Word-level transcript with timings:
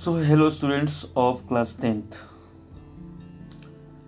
So 0.00 0.12
hello 0.16 0.48
students 0.50 0.94
of 1.18 1.40
class 1.48 1.76
tenth 1.80 2.14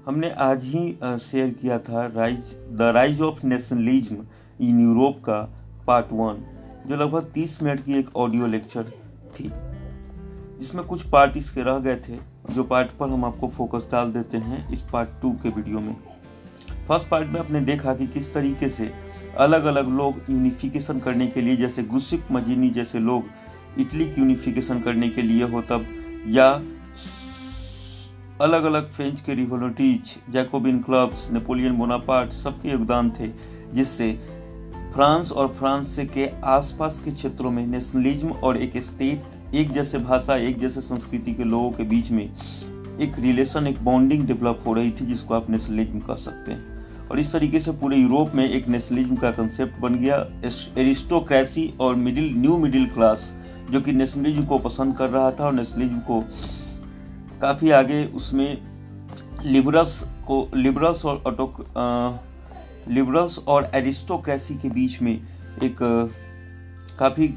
हमने 0.06 0.30
आज 0.40 0.62
ही 0.64 0.84
शेयर 1.22 1.48
किया 1.60 1.78
था 1.88 2.04
rise 2.14 2.54
the 2.78 2.92
rise 2.94 3.20
of 3.20 3.44
nationalism 3.46 4.24
in 4.66 4.80
Europe 4.80 5.18
का 5.24 5.40
पार्ट 5.86 6.12
वन 6.12 6.42
जो 6.88 6.96
लगभग 6.96 7.32
30 7.32 7.60
मिनट 7.62 7.84
की 7.84 7.98
एक 7.98 8.16
ऑडियो 8.16 8.46
लेक्चर 8.46 8.84
थी, 9.34 9.50
जिसमें 10.60 10.84
कुछ 10.84 11.02
पार्ट 11.10 11.36
इसके 11.36 11.62
रह 11.62 11.78
गए 11.78 11.96
थे, 12.08 12.18
जो 12.54 12.64
पार्ट 12.64 12.96
पर 13.00 13.08
हम 13.08 13.24
आपको 13.24 13.48
फोकस 13.48 13.88
डाल 13.92 14.12
देते 14.12 14.38
हैं 14.38 14.68
इस 14.72 14.82
पार्ट 14.92 15.20
टू 15.22 15.32
के 15.42 15.48
वीडियो 15.50 15.80
में। 15.80 15.94
फ़र्स्ट 16.88 17.08
पार्ट 17.08 17.28
में 17.28 17.40
आपने 17.40 17.60
देखा 17.62 17.94
कि 17.94 18.06
किस 18.06 18.32
तरीके 18.34 18.68
से 18.70 18.92
अलग 19.40 19.64
अलग 19.64 19.88
लोग 19.98 20.30
यूनिफिकेशन 20.30 21.00
करने 21.00 21.26
के 21.26 21.40
लिए, 21.40 21.56
जैसे 21.56 21.82
गुसिप 21.84 22.32
मजीनी 22.32 22.70
जैसे 22.70 22.98
लोग 23.00 23.24
इटली 23.78 24.04
की 24.04 24.20
यूनिफिकेशन 24.20 24.80
करने 24.80 25.08
के 25.08 25.22
लिए 25.22 25.44
हो 25.44 25.62
तब, 25.62 25.86
या 26.26 26.50
अलग 28.40 28.64
अलग 28.64 28.90
फ्रेंच 28.90 29.20
के 29.20 29.34
रिवोल्यूटीज 29.34 30.16
जैकोबिन 30.30 30.80
क्लब्स 30.82 31.30
नेपोलियन 31.30 31.76
बोनापार्ट 31.76 32.32
सबके 32.32 32.70
योगदान 32.70 33.10
थे, 33.10 33.28
जिससे 33.74 34.12
फ्रांस 34.92 35.32
और 35.32 35.48
फ्रांस 35.58 35.96
के 36.14 36.28
आसपास 36.44 37.00
के 37.00 37.10
क्षेत्रों 37.10 37.50
में 37.50 37.66
नेशनलिज्म 37.66 38.28
और 38.28 38.56
एक 38.56 38.76
स्टेट 38.78 39.54
एक 39.54 39.72
जैसे 39.72 39.98
भाषा, 39.98 40.36
एक 40.36 40.58
जैसे 40.58 40.80
संस्कृति 40.80 41.34
के 41.34 41.44
लोगों 41.44 41.70
के 41.70 41.82
बीच 41.84 42.10
में 42.10 42.24
एक 43.00 43.18
रिलेशन 43.18 43.66
एक 43.66 43.82
बॉन्डिंग 43.84 44.26
डेवलप 44.26 44.60
हो 44.66 44.72
रही 44.72 44.90
थी, 44.90 45.06
जिसको 45.06 45.34
आप 45.34 45.50
नेशनलिज्म 45.50 46.00
कह 46.00 46.16
सकते 46.16 46.52
हैं। 46.52 46.71
और 47.12 47.18
इस 47.20 47.32
तरीके 47.32 47.60
से 47.60 47.72
पूरे 47.72 47.96
यूरोप 47.96 48.34
में 48.34 48.48
एक 48.48 48.68
नेशनलिज्म 48.68 49.16
का 49.16 49.30
कंसेप्ट 49.30 49.80
बन 49.80 49.94
गया। 49.94 50.16
एरिस्टोक्रेसी 50.78 51.66
और 51.80 51.94
मिडिल 51.94 52.32
न्यू 52.36 52.56
मिडिल 52.58 52.86
क्लास 52.86 53.32
जो 53.70 53.80
कि 53.80 53.92
नेशनलिज्म 53.92 54.44
को 54.44 54.58
पसंद 54.58 54.96
कर 54.96 55.10
रहा 55.10 55.30
था 55.30 55.44
और 55.46 55.52
नेशनलिज्म 55.52 55.98
को 56.00 56.20
काफ़ी 57.40 57.70
आगे 57.70 58.04
उसमें 58.14 58.58
लिबरल्स 59.44 60.02
को 60.26 60.48
लिबरल्स 60.54 61.04
और 61.06 61.22
ऑटो 61.26 61.46
लिबरल्स 62.88 63.38
और 63.38 63.70
एरिस्टोक्रेसी 63.74 64.54
के 64.54 64.68
बीच 64.70 65.00
में 65.02 65.12
एक 65.62 65.76
काफ़ी 66.98 67.28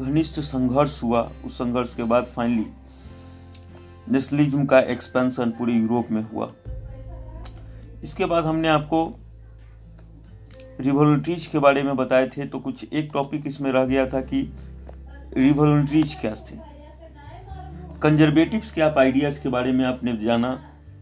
घनिष्ठ 0.00 0.40
संघर्ष 0.42 1.02
हुआ। 1.02 1.28
उस 1.44 1.58
संघर्ष 1.58 1.94
के 1.94 2.02
बाद 2.04 2.26
फाइनली 2.26 2.66
नेशनलिज्म 4.12 4.64
का 4.66 4.80
एक्सपेंशन 4.94 5.50
पूरे 5.50 5.72
यूरोप 5.72 6.10
में 6.10 6.22
हुआ। 6.22 6.50
इसके 8.02 8.24
बाद 8.24 8.44
हमने 8.44 8.68
आपको 8.68 9.04
रिवोल्यूटरीज 10.80 11.46
के 11.46 11.58
बारे 11.58 11.82
में 11.82 11.96
बताए 11.96 12.26
थे 12.28 12.46
तो 12.46 12.58
कुछ 12.58 12.84
एक 12.92 13.10
टॉपिक 13.12 13.46
इसमें 13.46 13.70
रह 13.72 13.84
गया 13.86 14.06
था 14.06 14.20
कि 14.22 14.40
रिवोल्यूटरीज 15.36 16.14
क्या 16.20 16.34
थे? 16.34 16.56
कंजर्वेटिव्स 18.02 18.72
के 18.72 18.80
आप 18.82 18.98
आइडियाज़ 18.98 19.42
के 19.42 19.48
बारे 19.48 19.72
में 19.72 19.84
आपने 19.84 20.16
जाना। 20.16 20.58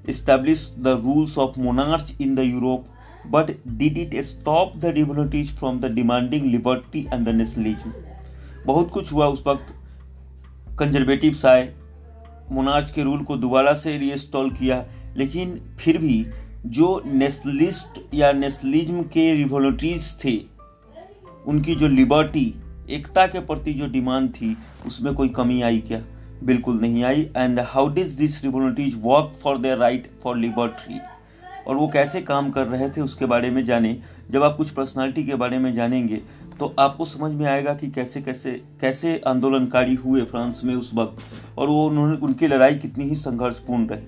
Establish 0.08 0.74
the 0.78 0.88
rules 1.04 1.38
of 1.38 1.58
monarch 1.60 2.16
in 2.20 2.34
the 2.34 2.38
Europe 2.38 2.86
but 3.26 3.50
did 3.68 3.98
it 3.98 4.14
stop 4.22 4.76
the 4.76 4.92
revolutionaries 4.94 5.52
from 5.58 5.80
the 5.80 5.92
demanding 5.94 6.46
liberty 6.46 7.06
and 7.12 7.26
the 7.26 7.28
nationalism 7.28 7.92
बहुत 8.66 8.90
कुछ 8.90 9.12
हुआ 9.12 9.26
उस 9.26 9.42
वक्त। 9.46 9.74
कंजर्वेटिव्स 10.78 11.44
आए 11.46 11.72
मोनार्च 12.52 12.90
के 12.90 13.02
रूल 13.02 13.22
को 13.24 13.36
दोबारा 13.36 13.74
से 13.74 13.96
रीइंस्टॉल 13.98 14.50
किया, 14.50 14.84
लेकिन 15.16 15.60
फिर 15.80 15.98
भी 15.98 16.24
जो 16.66 17.02
नेशनलिस्ट 17.06 18.00
या 18.14 18.32
नेशनलिज्म 18.32 19.02
के 19.02 19.32
रिवोल्यूटरीज 19.34 20.16
थे, 20.24 20.36
उनकी 21.46 21.74
जो 21.74 21.88
लिबर्टी 21.88 22.54
एकता 22.90 23.26
के 23.26 23.40
प्रति 23.40 23.72
जो 23.74 23.86
डिमांड 23.86 24.28
थी, 24.30 24.56
उसमें 24.86 25.14
कोई 25.14 25.28
कमी 25.28 25.60
आई 25.62 25.78
क्या? 25.78 26.02
बिल्कुल 26.44 26.80
नहीं 26.80 27.02
आई। 27.04 27.22
And 27.36 27.60
how 27.60 27.88
does 27.88 28.12
this 28.12 28.42
revolutionaries 28.44 29.00
work 29.04 29.32
for 29.42 29.58
their 29.58 29.78
right 29.78 30.10
for 30.22 30.36
liberty 30.36 31.00
और 31.66 31.76
वो 31.76 31.88
कैसे 31.88 32.20
काम 32.22 32.50
कर 32.50 32.66
रहे 32.66 32.88
थे, 32.90 33.00
उसके 33.00 33.26
बारे 33.26 33.50
में 33.50 33.64
जाने। 33.64 33.96
जब 34.30 34.42
आप 34.42 34.56
कुछ 34.56 34.70
पर्सनालिटी 34.70 35.24
के 35.24 35.34
बारे 35.34 35.58
में 35.58 35.72
जानेंगे 35.74 36.20
तो 36.58 36.74
आपको 36.78 37.04
समझ 37.04 37.32
में 37.32 37.46
आएगा 37.46 37.74
कि 37.74 37.90
कैसे 37.90 38.22
कैसे 38.22 38.52
कैसे 38.80 39.20
आंदोलनकारी 39.26 39.94
हुए 39.94 40.22
फ्रांस 40.22 40.60
में 40.64 40.74
उस 40.76 40.90
वक्त। 40.94 41.58
और 41.58 41.68
वो 41.68 41.86
उन्होंने, 41.88 42.16
उनकी 42.16 42.46
लड़ाई 42.46 42.74
कितनी 42.74 43.04
ही 43.04 43.14
संघर्षपूर्ण 43.16 43.86
रही। 43.86 44.06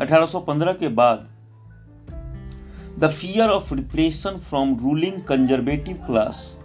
1815 0.00 0.72
के 0.72 0.88
बाद 0.90 1.28
the 2.98 3.08
fear 3.10 3.48
of 3.48 3.74
repression 3.74 4.38
from 4.38 4.76
ruling 4.78 5.22
conservative 5.22 5.96
class 6.06 6.58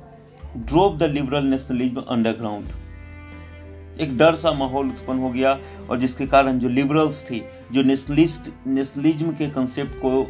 drove 0.58 0.98
the 0.98 1.04
liberal 1.04 1.46
nationalism 1.46 2.02
underground 2.02 4.00
एक 4.02 4.18
डर 4.18 4.36
सा 4.36 4.52
माहौल 4.52 4.88
उत्पन्न 4.88 5.20
हो 5.20 5.30
गया 5.30 5.58
और 5.90 6.00
जिसके 6.00 6.26
कारण 6.28 6.60
जो 6.60 6.70
लिबरल्स 6.70 7.24
थे, 7.30 7.40
जो 7.72 7.84
नेशनलिस्ट 7.84 8.52
नेशनलिज्म 8.68 9.32
के 9.32 9.48
कंसेप्ट 9.50 9.96
को 9.96 10.26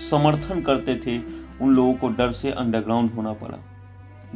समर्थन 0.00 0.60
करते 0.62 0.96
थे, 0.96 1.18
उन 1.62 1.74
लोगों 1.74 1.94
को 1.94 2.08
डर 2.08 2.32
से 2.32 2.50
अंडरग्राउंड 2.50 3.10
होना 3.10 3.32
पड़ा। 3.32 3.58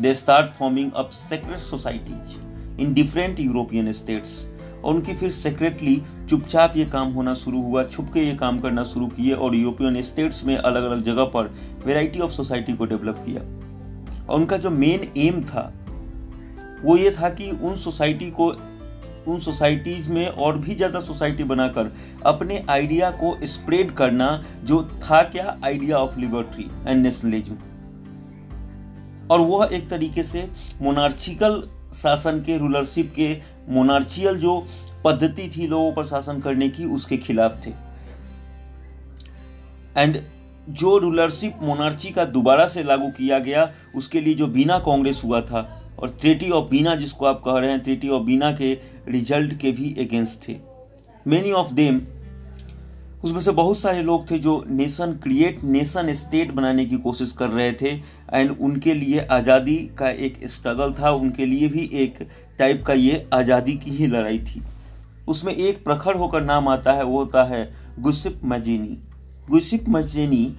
They 0.00 0.14
start 0.14 0.52
forming 0.52 0.92
up 0.92 1.08
secret 1.08 1.58
societies 1.58 2.80
in 2.80 2.94
different 2.94 3.40
European 3.40 3.92
states 3.92 4.38
और 4.84 4.94
उनकी 4.94 5.14
फिर 5.14 5.30
सेक्रेटली 5.30 5.96
चुपचाप 6.30 6.76
ये 6.76 6.84
काम 6.84 7.12
होना 7.12 7.34
शुरू 7.34 7.62
हुआ 7.62 7.84
छुप 7.84 8.10
के 8.14 8.20
ये 8.20 8.34
काम 8.34 8.58
करना 8.60 8.84
शुरू 8.84 9.06
किए 9.06 9.32
और 9.34 9.54
यूरोपियन 9.54 10.02
स्टेट्स 10.02 10.44
में 10.44 10.56
अलग 10.56 10.84
अलग 10.84 11.02
जगह 11.04 11.24
पर 11.24 11.50
वेराइटी 11.86 12.20
ऑफ़ 12.20 12.30
सोसाइटी 12.30 12.72
को 12.72 12.86
डेवलप 12.86 13.24
किया। 13.26 13.40
और 14.26 14.40
उनका 14.40 14.56
जो 14.56 14.70
मेन 14.70 15.08
एम 15.16 15.40
था, 15.42 15.72
वो 16.82 16.96
ये 16.96 17.10
था 17.10 17.28
कि 17.30 17.50
उन 17.50 17.76
सोसाइटी 17.76 18.30
को, 18.30 18.46
उन 19.28 19.38
सोसाइटीज 19.38 20.08
में 20.08 20.26
और 20.26 20.58
भी 20.58 20.74
ज़्यादा 20.74 21.00
सोसाइटी 21.00 21.44
बनाकर 21.44 21.92
अपने 22.26 22.64
आइडिया 22.70 23.10
को 23.10 23.36
स्प्रेड 23.46 23.90
करना 23.90 24.30
जो 24.64 24.82
था 25.04 25.22
क्या 25.22 25.56
idea 25.64 25.98
of 25.98 26.18
liberty 26.18 26.70
and 26.86 27.02
nationalism 27.02 27.56
और 29.30 29.40
वह 29.40 29.68
एक 29.72 29.88
तरीके 29.90 30.22
से 30.22 30.48
मोनार्चिकल 30.82 31.62
शासन 31.94 32.38
के 32.40 32.58
रूलरशिप 32.58 33.12
के 33.16 33.36
मोनार्चियल 33.68 34.38
जो 34.38 34.66
पद्धति 35.04 35.50
थी 35.56 35.66
लोगों 35.66 35.92
पर 35.92 36.04
शासन 36.04 36.40
करने 36.40 36.68
की, 36.68 36.84
उसके 36.84 37.16
खिलाफ 37.16 37.66
थे। 37.66 37.70
एंड 39.96 40.18
जो 40.68 40.98
रूलरशिप 40.98 41.58
मोनार्ची 41.62 42.10
का 42.10 42.24
दोबारा 42.24 42.66
से 42.66 42.82
लागू 42.82 43.08
किया 43.08 43.38
गया, 43.38 43.70
उसके 43.96 44.20
लिए 44.20 44.34
जो 44.34 44.46
बीना 44.46 44.78
कांग्रेस 44.78 45.22
हुआ 45.24 45.40
था, 45.40 45.82
और 45.98 46.16
ट्रेटी 46.20 46.50
ऑफ़ 46.50 46.68
बीना 46.68 46.94
जिसको 46.94 47.26
आप 47.26 47.42
कह 47.44 47.58
रहे 47.58 47.70
हैं 47.70 47.80
ट्रेटी 47.80 48.08
ऑफ़ 48.08 48.22
बीना 48.22 48.52
के 48.52 48.72
रिज़ल्ट 49.08 49.58
के 49.58 49.72
भी 49.72 49.94
अगेंस्ट 49.98 50.48
थे। 50.48 50.56
मेनी 51.26 51.52
ऑफ़ 51.52 51.72
देम 51.72 52.00
उसमें 53.24 53.40
से 53.40 53.50
बहुत 53.50 53.78
सारे 53.78 54.02
लोग 54.02 54.30
थे 54.30 54.38
जो 54.38 54.64
नेशन 54.68 55.12
क्रिएट 55.22 55.62
नेशन 55.64 56.12
स्टेट 56.14 56.52
बनाने 56.52 56.86
की 56.86 56.96
कोशिश 56.96 57.32
कर 57.32 57.48
रहे 57.48 57.72
थे 57.72 57.90
एंड 58.32 58.56
उनके 58.60 58.94
लिए 58.94 59.20
आज़ादी 59.20 59.76
का 59.98 60.08
एक 60.08 60.40
स्ट्रगल 60.44 60.92
था, 60.92 61.10
उनके 61.10 61.46
लिए 61.46 61.68
भी 61.68 61.88
एक 61.92 62.28
टाइप 62.58 62.84
का 62.86 62.92
ये 62.92 63.26
आज़ादी 63.34 63.72
की 63.72 63.90
ही 63.90 64.06
लड़ाई 64.06 64.38
थी 64.38 64.62
उसमें 65.28 65.54
एक 65.54 65.84
प्रखर 65.84 66.14
होकर 66.14 66.42
नाम 66.42 66.68
आता 66.68 66.92
है, 66.92 67.04
वो 67.04 67.18
होता 67.18 67.44
है 67.44 67.64
Giuseppe 67.98 68.40
Mazzini 68.44 68.98
Giuseppe 69.50 69.88
Mazzini 69.88 70.54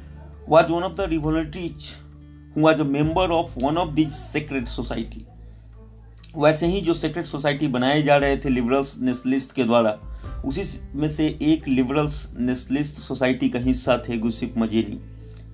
was 0.45 0.69
one 0.69 0.83
of 0.83 0.97
the 0.97 1.07
revolutionaries 1.07 1.95
who 2.53 2.61
was 2.61 2.79
a 2.79 3.31
of 3.31 3.57
one 3.57 3.77
of 3.77 3.95
these 3.95 4.13
secret 4.13 4.67
society. 4.67 5.21
वैसे 6.37 6.67
ही 6.67 6.81
जो 6.81 6.93
सेक्रेट 6.93 7.25
सोसाइटी 7.25 7.67
बनाए 7.67 8.01
जा 8.03 8.17
रहे 8.17 8.37
थे 8.37 8.49
लिबरल्स 8.49 9.01
नेशनलिस्ट 9.01 9.53
के 9.53 9.63
द्वारा 9.63 9.97
उसी 10.45 10.63
में 10.95 11.07
से 11.07 11.37
एक 11.41 11.67
लिबरल्स 11.67 12.33
नेशनलिस्ट 12.39 12.95
सोसाइटी 12.95 13.49
का 13.49 13.59
हिस्सा 13.59 13.97
थे 13.97 14.17
Giuseppe 14.17 14.53
Mazzini. 14.57 14.99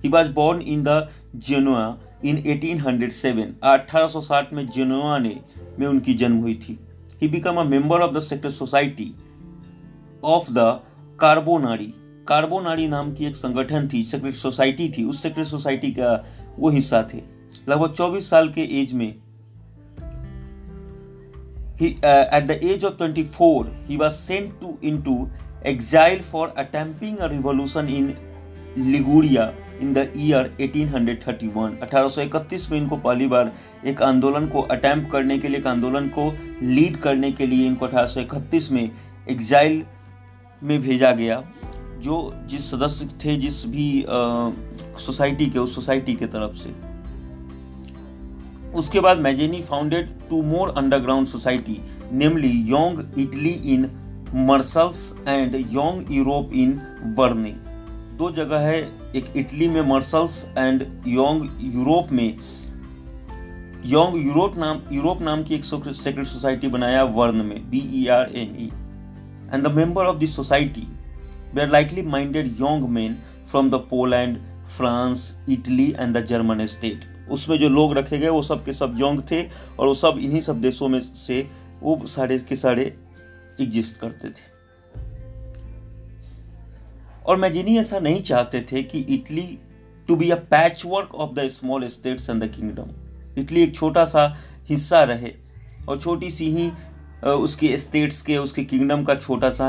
He 0.04 0.08
was 0.08 0.32
born 0.32 0.60
in 0.60 0.82
the 0.82 1.08
Genoa 1.36 1.98
in 2.24 2.36
1807 2.36 3.54
1860 3.64 4.52
में 4.52 4.66
जेनुआ 4.66 5.18
ने, 5.18 5.40
में 5.78 5.86
उनकी 5.86 6.14
जन्म 6.14 6.36
हुई 6.36 6.54
थी। 6.54 6.78
He 7.22 7.28
become 7.28 7.54
a 7.54 7.64
member 7.64 8.00
of 8.00 8.14
the 8.14 8.20
secret 8.20 8.54
society 8.54 9.14
of 10.24 10.52
the 10.52 10.80
Carbonari 11.20 11.94
Carbonari 12.28 12.88
नाम 12.88 13.14
की 13.14 13.24
एक 13.24 13.36
संगठन 13.36 13.88
थी 13.92 14.04
सेक्रेट 14.04 14.34
सोसाइटी 14.34 14.88
थी। 14.98 15.04
उस 15.04 15.22
सेक्रेट 15.22 15.46
सोसाइटी 15.46 15.92
का 15.92 16.26
वो 16.58 16.70
हिस्सा 16.70 17.08
थे। 17.14 17.18
लगभग 17.68 17.94
24 17.94 18.30
साल 18.30 18.48
के 18.48 18.82
एज 18.82 18.92
में 18.92 19.14
at 21.86 22.46
the 22.46 22.60
age 22.64 22.84
of 22.84 22.94
24 23.02 23.66
he 23.88 23.96
was 23.96 24.12
sent 24.12 24.60
to 24.60 24.78
into 24.84 25.28
exile 25.66 26.20
for 26.22 26.42
attempting 26.56 27.16
a 27.20 27.26
revolution 27.28 27.88
in 27.88 28.04
Liguria 28.78 29.44
in 29.82 29.92
the 29.94 30.12
year 30.16 30.50
1831 30.60 31.72
1831 31.82 32.70
में 32.70 32.78
इनको 32.78 32.96
पहली 32.96 33.26
बार 33.26 33.52
एक 33.86 34.02
आंदोलन 34.02 34.46
को 34.46 34.60
अटेम्प्ट 34.60 35.10
करने 35.10 35.38
के 35.38 35.48
लिए, 35.48 35.58
एक 35.58 35.66
आंदोलन 35.66 36.08
को 36.08 36.30
लीड 36.62 36.96
करने 36.96 37.32
के 37.32 37.46
लिए 37.46 37.66
इनको 37.66 37.88
1831 37.88 38.70
में 38.70 38.90
एग्जाइल 39.28 39.82
में 40.62 40.80
भेजा 40.82 41.12
गया, 41.12 41.42
जो 41.98 42.34
जिस 42.46 42.70
सदस्य 42.70 43.08
थे, 43.24 43.36
जिस 43.36 43.66
भी 43.66 44.04
सोसाइटी 44.98 45.46
के, 45.46 45.58
उस 45.58 45.74
सोसाइटी 45.74 46.14
के 46.14 46.26
तरफ़ 46.26 46.56
से। 46.56 46.70
उसके 48.74 49.00
बाद 49.00 49.18
Mazzini 49.18 49.60
founded 49.60 50.08
two 50.30 50.42
more 50.42 50.74
underground 50.76 51.26
society 51.26 51.80
namely 52.12 52.66
Young 52.72 53.18
Italy 53.18 53.48
in 53.48 53.90
Marseilles 54.34 55.14
and 55.28 55.52
Young 55.52 56.12
Europe 56.12 56.52
in 56.52 56.80
Burney. 57.18 57.52
दो 58.18 58.30
जगह 58.30 58.58
है, 58.58 58.88
एक 59.16 59.32
इटली 59.36 59.68
में 59.68 59.80
मर्सल्स 59.82 60.44
एंड 60.58 60.86
योंग 61.06 61.48
यूरोप 61.60 62.12
में। 62.12 62.36
योंग 63.84 64.26
यूरोप 64.26 64.56
नाम 64.56 64.80
यूरोप 64.92 65.22
नाम 65.22 65.42
की 65.42 65.54
एक 65.54 65.64
सेक्रेट 65.64 66.26
सोसाइटी 66.26 66.68
बनाया 66.68 67.04
वर्न 67.04 67.36
में 67.36 67.70
B 67.70 67.78
E 67.78 68.06
R 68.06 68.22
N 68.22 68.56
E 68.60 68.70
and 69.54 69.66
the 69.66 69.70
member 69.70 70.04
of 70.04 70.16
this 70.16 70.36
society 70.36 70.86
they 71.54 71.62
are 71.62 71.70
likely 71.70 72.02
minded 72.02 72.46
young 72.46 72.88
men 72.88 73.16
from 73.50 73.70
the 73.70 73.74
Poland 73.74 74.36
France 74.76 75.44
Italy 75.48 75.94
and 75.98 76.16
the 76.16 76.26
German 76.26 76.66
state 76.66 77.19
उसमें 77.30 77.58
जो 77.58 77.68
लोग 77.68 77.92
रखे 77.98 78.18
गए 78.18 78.28
वो 78.28 78.42
सब 78.42 78.64
के 78.64 78.72
सब 78.72 78.96
योंग 78.98 79.20
थे 79.30 79.42
और 79.78 79.86
वो 79.86 79.94
सब 79.94 80.18
इन्हीं 80.20 80.40
सब 80.40 80.60
देशों 80.60 80.88
में 80.88 81.00
से 81.16 81.46
वो 81.82 82.00
सारे 82.06 82.38
के 82.38 82.56
सारे 82.56 82.82
एग्जिस्ट 83.60 84.00
करते 84.00 84.28
थे। 84.28 84.48
और 87.26 87.36
मैजिनी 87.36 87.78
ऐसा 87.78 87.98
नहीं 87.98 88.22
चाहते 88.22 88.60
थे 88.72 88.82
कि 88.82 88.98
Italy 88.98 89.58
to 90.08 90.16
be 90.16 90.30
a 90.30 90.36
patchwork 90.86 91.14
of 91.14 91.34
the 91.34 91.48
small 91.48 91.86
states 91.88 92.30
and 92.30 92.42
the 92.44 92.46
kingdom 92.48 93.40
Italy 93.40 93.62
एक 93.62 93.74
छोटा 93.74 94.04
सा 94.04 94.26
हिस्सा 94.68 95.02
रहे 95.04 95.32
और 95.88 96.00
छोटी 96.00 96.30
सी 96.30 96.50
ही 96.50 96.70
उसके 97.26 97.76
स्टेट्स 97.78 98.20
के 98.22 98.36
उसके 98.36 98.64
किंगडम 98.64 99.04
का 99.04 99.14
छोटा 99.14 99.50
सा 99.50 99.68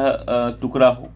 टुकड़ा 0.61 0.87
हो। 0.87 1.09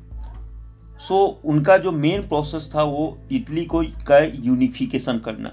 सो 1.00 1.16
so, 1.16 1.46
उनका 1.46 1.78
जो 1.78 1.92
मेन 1.92 2.28
प्रोसेस 2.28 2.70
था 2.76 2.84
वो 2.84 3.18
इटली 3.32 3.66
को 3.66 3.84
का 4.08 4.20
यूनिफिकेशन 4.46 5.20
करना। 5.20 5.50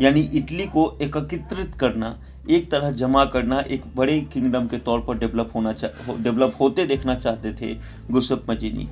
यानी 0.00 0.20
इटली 0.34 0.66
को 0.66 0.82
एकत्रित 1.02 1.74
करना, 1.80 2.16
एक 2.50 2.70
तरह 2.70 2.90
जमा 2.92 3.24
करना, 3.24 3.58
एक 3.60 3.82
बड़े 3.96 4.20
किंगडम 4.32 4.66
के 4.66 4.78
तौर 4.78 5.00
पर 5.00 5.18
डेवलप 5.18 5.52
होना 5.54 5.72
डेवलप 6.10 6.56
होते 6.60 6.86
देखना 6.86 7.14
चाहते 7.14 7.52
थे 7.52 7.74
गुसप 8.10 8.46
मजीनी। 8.50 8.88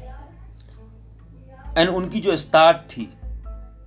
एंड 1.78 1.88
उनकी 1.88 2.20
जो 2.20 2.36
स्टार्ट 2.36 2.76
थी, 2.90 3.08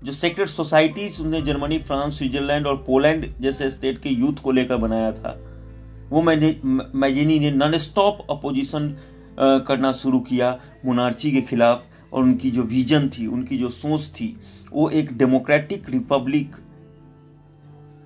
जो 0.04 0.12
सेक्रेट 0.12 0.48
सोसाइटीज 0.48 1.20
उन्हें 1.22 1.44
जर्मनी, 1.46 1.78
फ्रांस, 1.80 2.18
स्विट्जरलैंड 2.18 2.68
और 2.68 2.76
पोलैंड 2.78 3.28
जैसे 3.42 3.70
स्टेट 3.70 4.00
के 4.02 4.10
यूथ 4.10 4.42
को 4.44 4.52
लेकर 4.52 4.78
बनाया 4.78 5.12
था, 5.12 5.38
वो 6.10 6.22
मैजिनी 6.22 7.40
ने 7.40 7.52
नॉन 7.52 7.78
स्टॉप 7.80 8.26
अपोजिशन 8.30 8.96
करना 9.40 9.92
शुरू 9.94 10.20
किया 10.20 10.58
मोनार्ची 10.86 11.32
के 11.32 11.42
खिलाफ 11.42 11.86
और 12.14 12.24
उनकी 12.24 12.52
जो 12.52 12.64
विजन 12.64 13.10
थी, 13.10 13.26
उनकी 13.28 13.58
जो 13.58 13.70
सोच 13.70 14.08
थी, 14.10 14.36
वो 14.72 14.90
एक 14.92 15.18
democratic 15.18 15.90
republic 15.90 16.56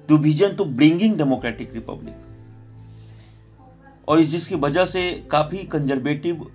to 0.09 0.17
vision 0.17 0.55
to 0.55 0.65
bringing 0.65 1.17
democratic 1.17 1.73
republic 1.73 2.27
और 4.07 4.19
जिसकी 4.21 4.55
वजह 4.57 4.85
से 4.85 5.01
काफ़ी 5.31 5.57
कंजर्वेटिव 5.65 6.45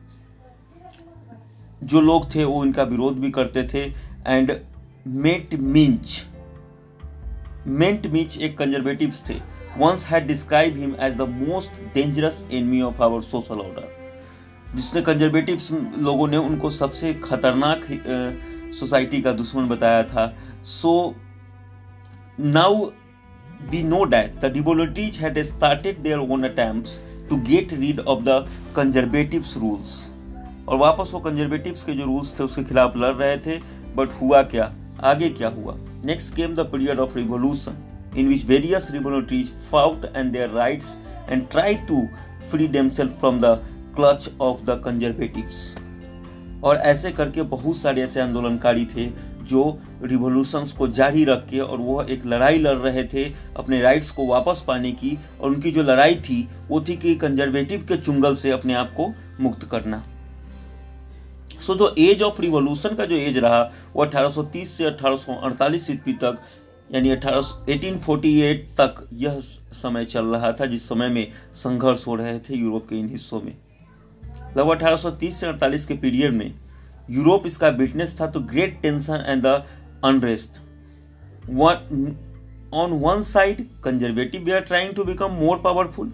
जो 1.84 2.00
लोग 2.00 2.34
थे, 2.34 2.44
वो 2.44 2.64
इनका 2.64 2.82
विरोध 2.82 3.18
भी 3.20 3.30
करते 3.30 3.62
थे। 3.72 3.82
एंड 4.26 4.52
मेट 5.06 5.54
मिंच 5.54 6.24
मेंट 7.66 8.06
मिंच 8.06 8.38
एक 8.38 8.56
कंजर्वेटिव 8.58 9.12
थे। 9.28 9.34
Once 9.78 10.04
had 10.06 10.26
describe 10.26 10.76
him 10.76 10.94
as 11.00 11.16
the 11.16 11.22
most 11.22 11.70
dangerous 11.94 12.42
enemy 12.50 12.80
of 12.82 13.02
our 13.02 13.20
social 13.22 13.60
order 13.60 13.88
जिसने 14.74 15.02
कंजर्वेटिव 15.02 15.60
लोगों 15.98 16.26
ने 16.28 16.36
उनको 16.36 16.70
सबसे 16.70 17.12
खतरनाक 17.14 17.86
सोसाइटी 18.74 19.20
का 19.22 19.32
दुश्मन 19.32 19.68
बताया 19.68 20.02
था। 20.02 20.26
So 20.64 21.14
now 22.40 22.90
we 23.70 23.82
know 23.82 24.04
that 24.04 24.40
the 24.40 24.52
रिवोल्यूटीज 24.54 25.18
had 25.18 25.42
started 25.42 25.98
their 25.98 26.18
own 26.18 26.44
attempts 26.44 26.98
to 27.30 27.36
get 27.36 27.72
rid 27.72 28.00
of 28.00 28.22
the 28.24 28.44
conservatives 28.76 29.56
rules 29.56 30.10
और 30.68 30.76
वापस 30.76 31.10
वो 31.14 31.20
कंजर्वेटिव्स 31.20 31.84
के 31.84 31.92
जो 31.92 32.04
रूल्स 32.04 32.38
थे, 32.38 32.44
उसके 32.44 32.64
खिलाफ 32.64 32.96
लड़ 32.96 33.14
रहे 33.14 33.36
थे 33.38 33.58
बट 33.96 34.12
हुआ 34.22 34.42
क्या? 34.42 34.72
आगे 35.04 35.28
क्या 35.28 35.48
हुआ? 35.48 35.74
Next 36.06 36.34
came 36.34 36.54
the 36.54 36.60
period 36.60 36.98
of 36.98 37.16
revolution 37.16 37.76
in 38.16 38.28
which 38.28 38.44
various 38.44 38.90
revolutionaries 38.90 39.52
fought 39.70 40.04
and 40.16 40.32
their 40.32 40.50
rights 40.50 40.96
and 41.30 41.48
try 41.50 41.74
to 41.74 42.06
free 42.50 42.68
themself 42.68 43.18
from 43.20 43.40
the 43.40 43.58
clutch 43.96 44.30
of 44.40 44.64
the 44.64 44.80
conservatives 44.84 45.74
और 46.64 46.76
ऐसे 46.76 47.10
करके 47.12 47.42
बहुत 47.42 47.76
सारे 47.76 48.02
ऐसे 48.02 48.20
आंदोलनकारी 48.20 48.86
थे 48.86 49.33
जो 49.44 49.80
रिवोल्यूशंस 50.02 50.72
को 50.72 50.88
जारी 50.88 51.24
रख 51.24 51.46
के 51.48 51.60
और 51.60 51.78
वह 51.78 52.06
एक 52.10 52.26
लड़ाई 52.26 52.58
लड़ 52.58 52.76
रहे 52.76 53.04
थे 53.04 53.24
अपने 53.56 53.80
राइट्स 53.80 54.10
को 54.10 54.26
वापस 54.26 54.64
पाने 54.68 54.92
की 54.92 55.18
और 55.40 55.50
उनकी 55.50 55.70
जो 55.70 55.82
लड़ाई 55.82 56.14
थी 56.14 56.48
वो 56.68 56.80
थी 56.80 56.96
कि 56.96 57.14
कंजर्वेटिव 57.14 57.86
के 57.88 57.96
चुंगल 57.96 58.34
से 58.34 58.50
अपने 58.50 58.74
आप 58.74 58.92
को 59.00 59.12
मुक्त 59.40 59.68
करना। 59.70 60.02
सो 61.60 61.72
so, 61.72 61.78
जो 61.78 61.94
एज 61.98 62.22
ऑफ़ 62.22 62.40
रिवोल्यूशन 62.42 62.94
का 62.94 63.04
जो 63.04 63.16
एज 63.16 63.38
रहा 63.38 63.62
वो 63.94 64.04
1830 64.04 64.66
से 64.66 64.84
1848 64.84 65.74
ईस्वी 65.74 66.12
तक 66.12 66.38
यानी 66.94 67.10
1848 67.10 68.76
तक 68.80 69.08
यह 69.12 69.38
समय 69.72 70.04
चल 70.04 70.26
रहा 70.26 70.52
था 70.52 70.66
जिस 70.66 70.88
समय 70.88 71.08
में 71.08 71.32
संघर्ष 71.52 72.06
हो 72.06 72.14
रहे 72.14 72.38
थे 72.38 72.56
यूरोप 72.56 72.88
के 72.90 72.96
इन 72.96 73.08
हिस्सों 73.08 73.40
में। 73.40 73.56
लगभग 74.56 74.78
1830 74.78 75.30
से 75.30 75.46
48 75.46 75.84
के 75.84 75.94
पीरियड 75.94 76.34
में 76.34 76.54
यूरोप 77.10 77.46
इसका 77.46 77.68
विटनेस 77.68 78.18
था 78.20 78.26
तो 78.26 78.40
great 78.42 78.80
tension 78.82 79.24
and 79.28 79.42
the 79.42 79.62
unrest 80.04 80.60
on 82.74 82.92
one 83.00 83.22
side 83.22 83.66
conservative 83.84 84.44
we 84.44 84.50
are 84.50 84.60
trying 84.62 84.94
to 84.94 85.04
become 85.04 85.32
more 85.40 85.60
powerful 85.64 86.12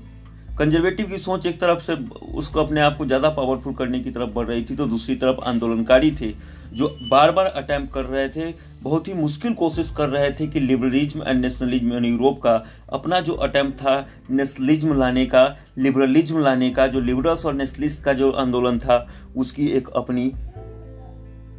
conservative 0.59 1.07
की 1.07 1.19
सोच 1.19 1.47
एक 1.47 1.61
तरफ़ 1.61 1.81
से, 1.81 1.95
उसको 2.35 2.61
अपने 2.61 2.81
आप 2.81 2.97
को 2.97 3.05
ज़्यादा 3.07 3.29
पावरफुल 3.31 3.75
करने 3.75 4.01
की 4.01 4.11
तरफ़ 4.11 4.31
बढ़ 4.31 4.47
रही 4.47 4.65
थी 4.65 4.77
तो 4.77 4.87
दूसरी 4.87 5.15
तरफ़ 5.17 5.41
आंदोलनकारी 5.49 6.11
थे, 6.13 6.31
जो 6.73 6.89
बार 7.11 7.31
बार 7.33 7.47
अटैम्प्ट 7.47 7.93
कर 7.93 8.05
रहे 8.05 8.29
थे, 8.29 8.53
बहुत 8.83 9.09
ही 9.09 9.15
मुश्किल 9.15 9.55
कोशिश 9.55 9.91
कर 9.97 10.09
रहे 10.09 10.31
थे 10.33 10.47
कि 10.47 10.61
लिबरलिज्म 10.61 11.23
एंड 11.23 11.41
नेशनलिज्म 11.43 11.93
यानी 11.93 12.09
यूरोप 12.09 12.41
का 12.43 12.55
अपना 12.93 13.21
जो 13.21 13.35
अटैम्प्ट 13.39 13.79
था 13.79 13.97
नेशनलिज्म 14.31 14.99
लाने 14.99 15.25
का 15.27 15.45
लिबरलिज्म 15.79 16.43
लाने 16.43 16.71
का, 16.71 16.87
जो 16.87 17.01
लिबरल्स 17.01 17.47
और 17.47 17.55
नेशनलिस्ट 17.55 18.03
का 18.05 18.13
जो 18.13 18.31
आंदोलन 18.33 18.79
था, 18.79 19.07
उसकी 19.37 19.69
एक 19.69 19.89
अपनी 19.97 20.31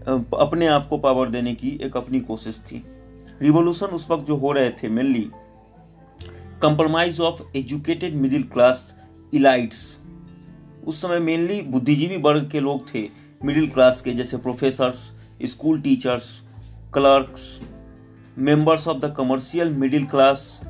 अपने 0.07 0.67
आप 0.67 0.87
को 0.87 0.97
पावर 0.97 1.29
देने 1.29 1.53
की 1.55 1.69
एक 1.83 1.97
अपनी 1.97 2.19
कोशिश 2.19 2.59
थी। 2.59 2.83
रिवोल्यूशन 3.41 3.85
उस 3.85 4.09
वक्त 4.11 4.25
जो 4.25 4.35
हो 4.35 4.51
रहे 4.51 4.69
थे 4.69 4.89
mainly 4.89 5.29
compromise 6.61 7.19
of 7.19 7.41
educated 7.57 8.15
middle 8.15 8.43
class 8.43 8.93
elites 9.33 9.97
उस 10.87 11.01
समय 11.01 11.19
मेनली 11.19 11.61
बुद्धिजीवी 11.61 12.17
वर्ग 12.17 12.49
के 12.51 12.59
लोग 12.59 12.93
थे 12.93 13.07
मिडिल 13.45 13.69
क्लास 13.69 14.01
के, 14.01 14.13
जैसे 14.13 14.37
professors 14.37 15.11
school 15.43 15.81
teachers 15.81 16.27
clerks 16.93 17.59
members 18.37 18.87
of 18.87 18.97
the 18.97 19.13
commercial 19.17 19.69
middle 19.73 20.05
class 20.05 20.61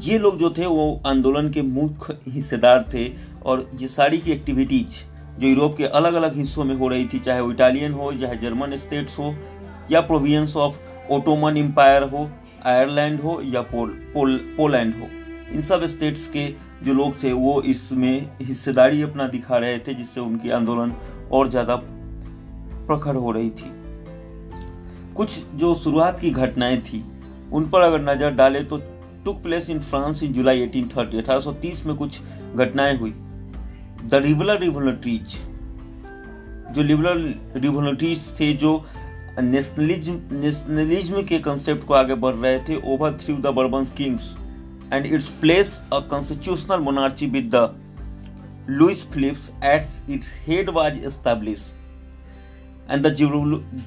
ये 0.00 0.18
लोग 0.18 0.38
जो 0.38 0.50
थे 0.50 0.66
वो 0.66 1.02
आंदोलन 1.06 1.50
के 1.50 1.62
मुख्य 1.62 2.18
हिस्सेदार 2.28 2.84
थे 2.94 3.08
और 3.44 3.70
ये 3.74 3.88
सारी 3.88 4.18
की 4.18 4.32
एक्टिविटीज़ 4.32 5.13
जो 5.38 5.46
यूरोप 5.48 5.76
के 5.76 5.84
अलग 5.98 6.14
अलग 6.14 6.36
हिस्सों 6.36 6.64
में 6.64 6.74
हो 6.74 6.88
रही 6.88 7.04
थी 7.12 7.18
चाहे 7.18 7.40
वो 7.40 7.50
इटालियन 7.52 7.92
हो 7.92 8.12
चाहे 8.12 8.36
जर्मन 8.36 8.76
स्टेट्स 8.76 9.18
हो 9.18 9.34
या 9.90 10.00
प्रोविंस 10.00 10.56
ऑफ़ 10.56 10.76
ओटोमन 11.12 11.56
एम्पायर 11.56 12.02
हो 12.02 12.28
आयरलैंड 12.66 13.20
हो 13.20 13.40
या 13.44 13.60
पोल, 13.62 13.90
पोल 14.14 14.36
पोलैंड 14.56 14.94
हो 14.94 15.08
इन 15.54 15.62
सब 15.62 15.84
स्टेट्स 15.86 16.26
के 16.26 16.46
जो 16.84 16.92
लोग 16.94 17.22
थे 17.22 17.32
वो 17.32 17.60
इसमें 17.62 18.30
हिस्सेदारी 18.42 19.02
अपना 19.02 19.26
दिखा 19.28 19.56
रहे 19.56 19.78
थे 19.78 19.94
जिससे 19.94 20.20
उनकी 20.20 20.50
आंदोलन 20.50 20.92
और 21.32 21.48
ज़्यादा 21.48 21.76
प्रखर 22.86 23.14
हो 23.14 23.30
रही 23.30 23.50
थी। 23.50 23.70
कुछ 25.14 25.38
जो 25.54 25.74
शुरुआत 25.74 26.18
की 26.20 26.30
घटनाएँ 26.30 26.80
थी 26.82 27.04
उन 27.52 27.68
पर 27.70 27.80
अगर 27.80 28.00
नज़र 28.02 28.30
डाले 28.30 28.62
तो 28.62 28.78
took 29.24 29.42
place 29.42 29.70
in 29.70 29.80
France 29.80 30.22
in 30.22 30.32
जुलाई 30.32 30.66
1830 30.66 31.14
1830 31.20 31.84
में 31.86 31.94
कुछ 31.96 32.20
घटनाएँ 32.54 32.96
हुई। 32.98 33.14
द 34.04 34.14
रिवलर 34.24 34.58
रिवोलटरीज 34.60 35.36
जो 36.74 36.82
लिबरल 36.82 37.22
रिवोलटरीज 37.56 38.32
थे, 38.40 38.52
जो 38.52 38.84
नेशनलिज्म 39.40 40.40
नेशनलिज्म 40.40 41.22
के 41.26 41.38
कंसेप्ट 41.38 41.84
को 41.86 41.94
आगे 41.94 42.14
बढ़ 42.24 42.34
रहे 42.34 42.58
थे 42.68 42.76
over 42.92 43.16
through 43.20 43.36
the 43.36 43.54
Bourbon 43.56 43.84
kings 43.96 44.34
and 44.92 45.06
its 45.06 45.28
place 45.40 45.80
a 45.92 45.98
constitutional 46.10 46.80
monarchy 46.80 47.26
with 47.26 47.50
the 47.54 47.68
Louis 48.70 49.04
Philips 49.12 49.50
at 49.64 50.10
its 50.10 50.32
head 50.46 50.70
was 50.74 51.04
establish 51.06 51.70
and 52.90 53.06
the 53.06 53.14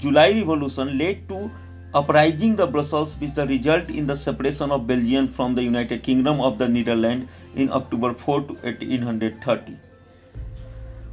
July 0.01 0.33
revolution 0.33 0.97
led 0.97 1.27
to 1.29 1.49
uprising 1.95 2.55
the 2.57 2.61
Brussels 2.71 3.17
which 3.19 3.33
the 3.35 3.47
result 3.49 3.91
in 3.91 4.07
the 4.07 4.15
separation 4.17 4.71
of 4.71 4.81
Belgian 4.87 5.27
from 5.27 5.55
the 5.55 5.59
United 5.59 6.01
Kingdom 6.01 6.41
of 6.41 6.57
the 6.57 6.69
Netherland 6.71 7.25
in 7.57 7.67
October 7.79 8.13
four 8.25 8.41
to 8.41 8.57
eighteen 8.69 9.03
hundred 9.03 9.39
thirty 9.47 9.77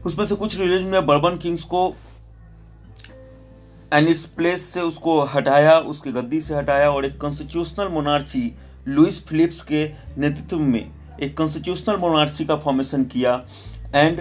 उसमें 0.07 0.25
से 0.27 0.35
कुछ 0.35 0.59
religion 0.59 0.87
में 0.87 1.07
Bourbon 1.07 1.37
kings 1.37 1.63
को 1.65 1.95
and 3.93 4.09
इस 4.09 4.25
place 4.27 4.63
से 4.65 4.81
उसको 4.81 5.21
हटाया, 5.25 5.79
उसके 5.79 6.13
गद्दी 6.13 6.41
से 6.41 6.55
हटाया 6.55 6.91
और 6.91 7.05
एक 7.05 7.17
कॉन्स्टिट्यूशनल 7.21 7.89
मोनार्ची 7.89 8.53
लुइस 8.89 9.25
फिलिप्स 9.27 9.61
के 9.63 9.85
नेतृत्व 10.19 10.59
में 10.59 10.91
एक 11.23 11.37
कॉन्स्टिट्यूशनल 11.39 11.97
मोनार्ची 11.97 12.45
का 12.45 12.57
फॉर्मेशन 12.57 13.05
किया। 13.05 13.35
एंड 13.95 14.21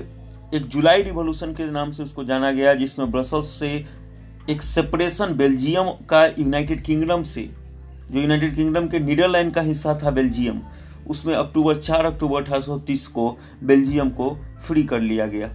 एक 0.53 0.67
जुलाई 0.67 1.01
रिवोल्यूशन 1.03 1.53
के 1.53 1.69
नाम 1.71 1.91
से 1.91 2.03
उसको 2.03 2.23
जाना 2.23 2.51
गया, 2.51 2.73
जिसमें 2.73 3.11
ब्रसल्स 3.11 3.49
से 3.49 3.73
एक 4.49 4.61
सेपरेशन 4.61 5.33
बेल्जियम 5.33 5.89
का 6.09 6.25
यूनाइटेड 6.25 6.83
किंगडम 6.83 7.23
से, 7.23 7.49
जो 8.11 8.19
यूनाइटेड 8.19 8.55
किंगडम 8.55 8.87
के 8.87 8.99
नीदरलैंड 8.99 9.53
का 9.53 9.61
हिस्सा 9.61 9.99
था 10.03 10.11
बेल्जियम 10.11 10.61
उसमें 11.07 11.33
अक्टूबर 11.35 11.75
4 11.77 12.05
अक्टूबर 12.05 12.43
1830 12.43 13.07
को 13.07 13.29
बेल्जियम 13.63 14.09
को 14.09 14.29
फ्री 14.67 14.83
कर 14.83 14.99
लिया 14.99 15.25
गया। 15.25 15.49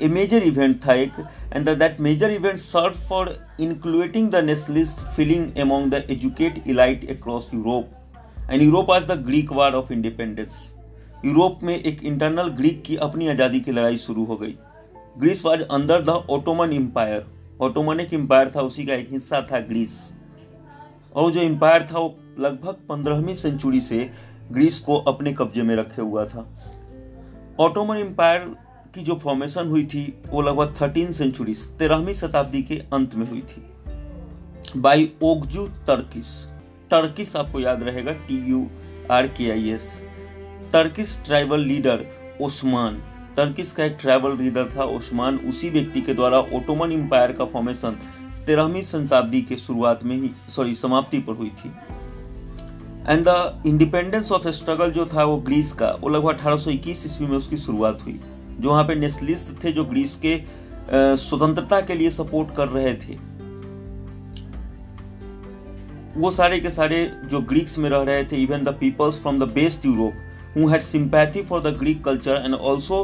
ए 0.00 0.08
मेजर 0.08 0.42
इवेंट 0.42 0.80
था 0.86 0.94
एक 0.94 1.12
and 1.54 1.68
that 1.68 2.00
major 2.00 2.30
event 2.30 2.58
serve 2.58 2.94
for 3.08 3.36
including 3.60 4.30
the 4.30 4.44
nationalist 4.44 5.00
feeling 5.16 5.58
among 5.58 5.90
the 5.90 6.04
educate 6.10 6.62
elite 6.68 7.08
across 7.10 7.50
Europe 7.54 8.50
and 8.50 8.62
Europe 8.62 8.90
आज 8.90 9.06
the 9.06 9.20
Greek 9.24 9.52
war 9.52 9.74
of 9.74 9.92
independence 9.92 10.56
Europe 11.24 11.60
में 11.62 11.74
एक 11.74 12.02
इंटरनल 12.04 12.48
ग्रीक 12.52 12.82
की 12.82 12.96
अपनी 13.02 13.28
आज़ादी 13.28 13.60
की 13.60 13.72
लड़ाई 13.72 13.98
शुरू 13.98 14.24
हो 14.24 14.36
गई। 14.36 14.54
Greece 15.18 15.44
was 15.44 15.62
under 15.62 16.02
the 16.02 16.10
Ottoman 16.30 16.72
empire 16.72 17.26
Ottomanic 17.60 18.12
empire 18.14 18.50
था, 18.56 18.60
उसी 18.60 18.84
का 18.84 18.94
एक 18.94 19.10
हिस्सा 19.10 19.40
था 19.50 19.58
ग्रीस 19.60 19.92
और 21.14 21.30
जो 21.32 21.40
एम्पायर 21.40 21.86
था, 21.92 21.98
वो 21.98 22.14
लगभग 22.38 22.76
पंद्रहवीं 22.88 23.34
सेंचुरी 23.34 23.80
से 23.80 24.08
ग्रीस 24.52 24.78
को 24.78 24.96
अपने 24.98 25.32
कब्जे 25.32 25.62
में 25.62 25.74
रखे 25.76 26.02
हुआ 26.02 26.24
था। 26.26 26.46
ऑटोमन 27.60 27.96
एम्पायर 27.96 28.48
की 28.94 29.02
जो 29.02 29.14
फॉर्मेशन 29.14 29.68
हुई 29.68 29.84
थी, 29.84 30.22
वो 30.26 30.42
लगभग 30.42 30.74
थर्टीन 30.80 31.12
सेंचुरी 31.12 31.54
तेरहवीं 31.78 32.14
शताब्दी 32.14 32.62
के 32.62 32.82
अंत 32.92 33.14
में 33.14 33.28
हुई 33.30 33.40
थी। 33.40 33.62
बाई 34.76 35.10
ओगजू 35.22 35.66
तर्किस 35.86 36.46
टर्किस 36.90 37.36
आपको 37.36 37.60
याद 37.60 37.82
रहेगा 37.82 38.12
T 38.28 38.36
U 38.50 38.66
R 39.10 39.26
K 39.28 39.50
I 39.50 39.70
S 39.70 40.02
Turkish 40.72 41.20
tribal 41.24 41.60
leader 41.60 42.04
Osman 42.42 43.02
Turkish 43.36 43.72
का 43.72 43.84
एक 43.84 43.96
ट्राइबल 44.00 44.36
लीडर 44.36 44.70
था 44.76 44.84
ओस्मान 44.84 45.36
उसी 45.48 45.70
व्यक्ति 45.70 46.00
के 46.00 46.14
द्वारा 46.14 46.38
ओटोमन 46.38 46.92
एम्पायर 46.92 47.32
का 47.32 47.44
फॉर्मेशन 47.44 47.98
तेरहवीं 48.46 48.82
शताब्दी 48.82 49.42
के 49.42 49.56
शुरुआत 49.56 50.04
में 50.04 50.16
ही 50.16 50.30
सॉरी 50.48 50.74
समाप्ति 50.74 51.18
पर 51.18 51.32
हुई 51.32 51.50
थी। 51.58 51.72
And 53.08 53.24
the 53.28 53.62
independence 53.66 54.32
of 54.32 54.48
struggle 54.48 54.90
जो 54.90 55.06
था 55.06 55.24
वो 55.24 55.36
ग्रीस 55.36 55.72
का, 55.72 55.90
वो 56.00 56.08
लगभग 56.08 56.28
अठारह 56.28 56.90
ईस्वी 56.90 57.26
में 57.26 57.36
उसकी 57.36 57.56
शुरुआत 57.56 58.02
हुई। 58.02 58.20
जो 58.60 58.70
वहाँ 58.70 58.84
पे 58.84 58.94
नेशनलिस्ट 58.94 59.64
थे, 59.64 59.72
जो 59.72 59.84
ग्रीस 59.84 60.14
के 60.24 60.40
स्वतंत्रता 61.16 61.80
के 61.80 61.94
लिए 61.94 62.10
सपोर्ट 62.10 62.54
कर 62.56 62.68
रहे 62.68 62.94
थे। 62.94 63.16
वो 66.20 66.30
सारे 66.30 66.60
के 66.60 66.70
सारे 66.70 67.10
जो 67.24 67.40
ग्रीक्स 67.40 67.78
में 67.78 67.88
रह 67.90 68.02
रहे 68.02 68.24
थे 68.24 68.36
even 68.36 68.62
the 68.62 68.68
peoples 68.80 69.20
from 69.20 69.38
the 69.38 69.48
best 69.52 69.86
Europe 69.86 70.28
who 70.56 70.66
had 70.68 70.80
sympathy 70.80 71.42
for 71.42 71.60
the 71.62 71.66
Greek 71.66 72.04
culture 72.04 72.42
and 72.44 72.54
also 72.54 72.96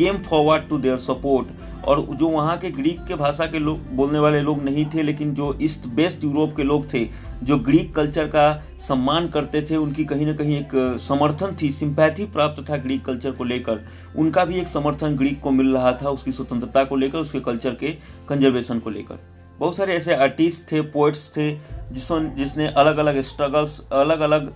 came 0.00 0.22
forward 0.24 0.68
to 0.68 0.78
their 0.78 0.96
support 0.96 1.46
और 1.84 2.00
जो 2.12 2.28
वहाँ 2.28 2.56
के 2.58 2.70
ग्रीक 2.70 3.04
के 3.04 3.14
भाषा 3.14 3.46
के 3.46 3.58
लोग, 3.58 3.78
बोलने 3.92 4.18
वाले 4.18 4.40
लोग 4.40 4.62
नहीं 4.64 4.84
थे, 4.86 5.02
लेकिन 5.02 5.32
जो 5.34 5.56
ईस्ट 5.62 5.86
वेस्ट 5.86 6.24
यूरोप 6.24 6.54
के 6.56 6.62
लोग 6.62 6.92
थे, 6.94 7.04
जो 7.42 7.58
ग्रीक 7.58 7.94
कल्चर 7.94 8.26
का 8.26 8.62
सम्मान 8.78 9.28
करते 9.28 9.62
थे, 9.62 9.76
उनकी 9.76 10.04
कहीं 10.04 10.26
ना 10.26 10.32
कहीं 10.32 10.58
एक 10.58 10.98
समर्थन 11.00 11.56
थी 11.62 11.70
सिंपैथी 11.70 12.24
प्राप्त 12.24 12.70
था 12.70 12.76
ग्रीक 12.76 13.04
कल्चर 13.04 13.30
को 13.30 13.44
लेकर। 13.44 13.80
उनका 14.16 14.44
भी 14.44 14.58
एक 14.58 14.68
समर्थन 14.68 15.16
ग्रीक 15.16 15.40
को 15.40 15.50
मिल 15.50 15.74
रहा 15.74 15.92
था, 15.92 16.10
उसकी 16.10 16.32
स्वतंत्रता 16.32 16.84
को 16.84 16.96
लेकर, 16.96 17.18
उसके 17.18 17.40
कल्चर 17.40 17.74
के 17.74 17.96
कंजर्वेशन 18.28 18.78
को 18.78 18.90
लेकर। 18.90 19.18
बहुत 19.58 19.76
सारे 19.76 19.94
ऐसे 19.94 20.14
आर्टिस्ट 20.14 20.72
थे 20.72 20.80
पोइट्स 20.80 21.28
थे 21.28 21.50
जिसने 21.92 22.34
जिसने 22.36 22.66
अलग 22.68 22.98
अलग 22.98 23.20
स्ट्रगल्स 23.20 23.80
अलग 23.92 24.20
अलग 24.20 24.52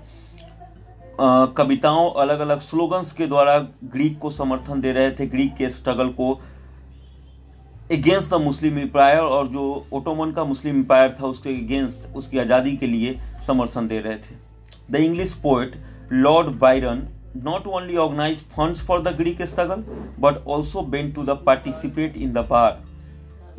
कविताओं 1.21 2.11
अलग 2.23 2.40
अलग 2.40 2.59
स्लोगन्स 2.61 3.12
के 3.12 3.26
द्वारा 3.26 3.59
ग्रीक 3.85 4.18
को 4.18 4.30
समर्थन 4.30 4.80
दे 4.80 4.92
रहे 4.92 5.11
थे। 5.11 5.26
ग्रीक 5.26 5.54
के 5.56 5.68
स्ट्रगल 5.71 6.09
को 6.21 6.33
अगेंस्ट 7.92 8.30
द 8.30 8.40
मुस्लिम 8.42 8.78
एम्पायर 8.78 9.21
और 9.21 9.49
जो 9.49 9.64
ओटोमन 9.92 10.33
का 10.33 10.44
मुस्लिम 10.44 10.76
एम्पायर 10.76 11.14
था, 11.21 11.26
उसके 11.26 11.50
अगेंस्ट 11.50 12.16
उसकी 12.16 12.38
आज़ादी 12.38 12.76
के 12.76 12.87
लिए 12.87 13.18
समर्थन 13.47 13.88
दे 13.88 14.00
रहे 14.00 14.16
थे। 14.16 14.37
The 14.90 14.97
English 14.97 15.35
poet 15.42 15.76
Lord 16.12 16.49
Byron 16.59 17.06
not 17.44 17.66
only 17.66 17.97
organise 17.97 18.44
funds 18.49 18.85
for 18.87 19.02
the 19.02 19.14
Greek 19.16 19.42
struggle 19.44 19.85
but 20.21 20.47
also 20.47 20.83
Ben 20.88 21.12
to 21.12 21.23
the 21.25 21.38
participate 21.47 22.16
in 22.16 22.33
the 22.33 22.47
war 22.50 22.83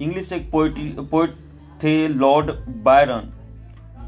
English 0.02 0.32
एक 0.34 0.52
पोइट 0.52 0.76
पोइट 1.12 1.36
थे 1.84 2.08
लॉर्ड 2.08 2.52
बायरन 2.84 3.32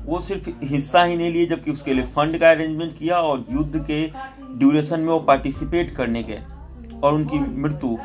वो 0.07 0.19
सिर्फ़ 0.19 0.49
हिस्सा 0.63 1.03
ही 1.03 1.15
नहीं 1.17 1.31
लिए, 1.31 1.45
जबकि 1.45 1.71
उसके 1.71 1.93
लिए 1.93 2.05
फंड 2.05 2.37
का 2.39 2.49
अरेंजमेंट 2.51 2.97
किया 2.97 3.17
और 3.19 3.45
युद्ध 3.51 3.85
के 3.87 4.05
ड्यूरेशन 4.59 4.99
में 4.99 5.07
वो 5.07 5.19
पार्टिसिपेट 5.19 5.95
करने 5.95 6.23
गए 6.23 6.43
और 7.03 7.13
उनकी 7.13 7.39
मृत्यु 7.39 7.97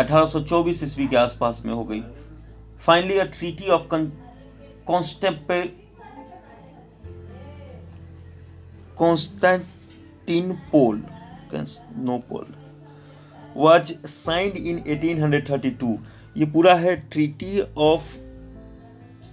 1824 0.00 0.82
ईस्वी 0.84 1.06
के 1.08 1.16
आसपास 1.16 1.62
में 1.66 1.72
हो 1.72 1.84
गई। 1.84 2.02
Finally 2.86 3.18
a 3.18 3.24
treaty 3.38 3.68
of 3.68 3.86
pole 10.70 11.02
no 11.96 12.18
pole 12.28 12.46
was 13.56 13.92
signed 14.06 14.56
in 14.56 14.78
1832 14.88 15.96
ये 16.36 16.46
पूरा 16.52 16.74
है 16.74 16.94
treaty 17.10 17.60
of 17.60 18.14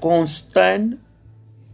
Constant 0.01 0.97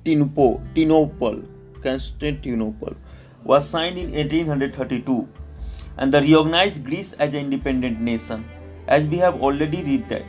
Tinopol, 0.06 1.44
Constantinople, 1.82 2.96
was 3.44 3.68
signed 3.68 3.98
in 3.98 4.12
1832 4.12 5.28
and 5.98 6.14
the 6.14 6.22
recognized 6.22 6.86
Greece 6.86 7.14
as 7.14 7.30
an 7.30 7.40
independent 7.40 8.00
nation. 8.00 8.46
As 8.88 9.08
we 9.08 9.18
have 9.18 9.42
already 9.42 9.82
read 9.84 10.08
that. 10.10 10.26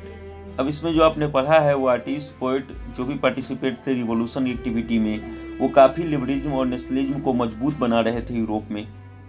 अब 0.59 0.69
इसमें 0.69 0.93
जो 0.95 1.03
आपने 1.03 1.27
पढ़ा 1.29 1.59
है 1.61 1.75
वो 1.77 1.87
आर्टिस्ट 1.89 2.33
पोइट 2.39 2.69
जो 2.97 3.05
भी 3.05 3.15
पार्टिसिपेट 3.19 3.77
थे 3.87 3.95
रिवोल्यूशन 3.95 4.47
एक्टिविटी 4.47 4.99
में 4.99 5.59
वो 5.59 5.69
काफ़ी 5.77 6.05
लिबरिज्म 6.05 6.53
और 6.53 6.67
नेशनलिज्म 6.67 7.21
को 7.23 7.33
मज़बूत 7.35 7.75
बना 7.79 8.01
रहे 8.07 8.21
थे 8.31 8.35
यूरोप 8.35 8.71
में 8.71 8.81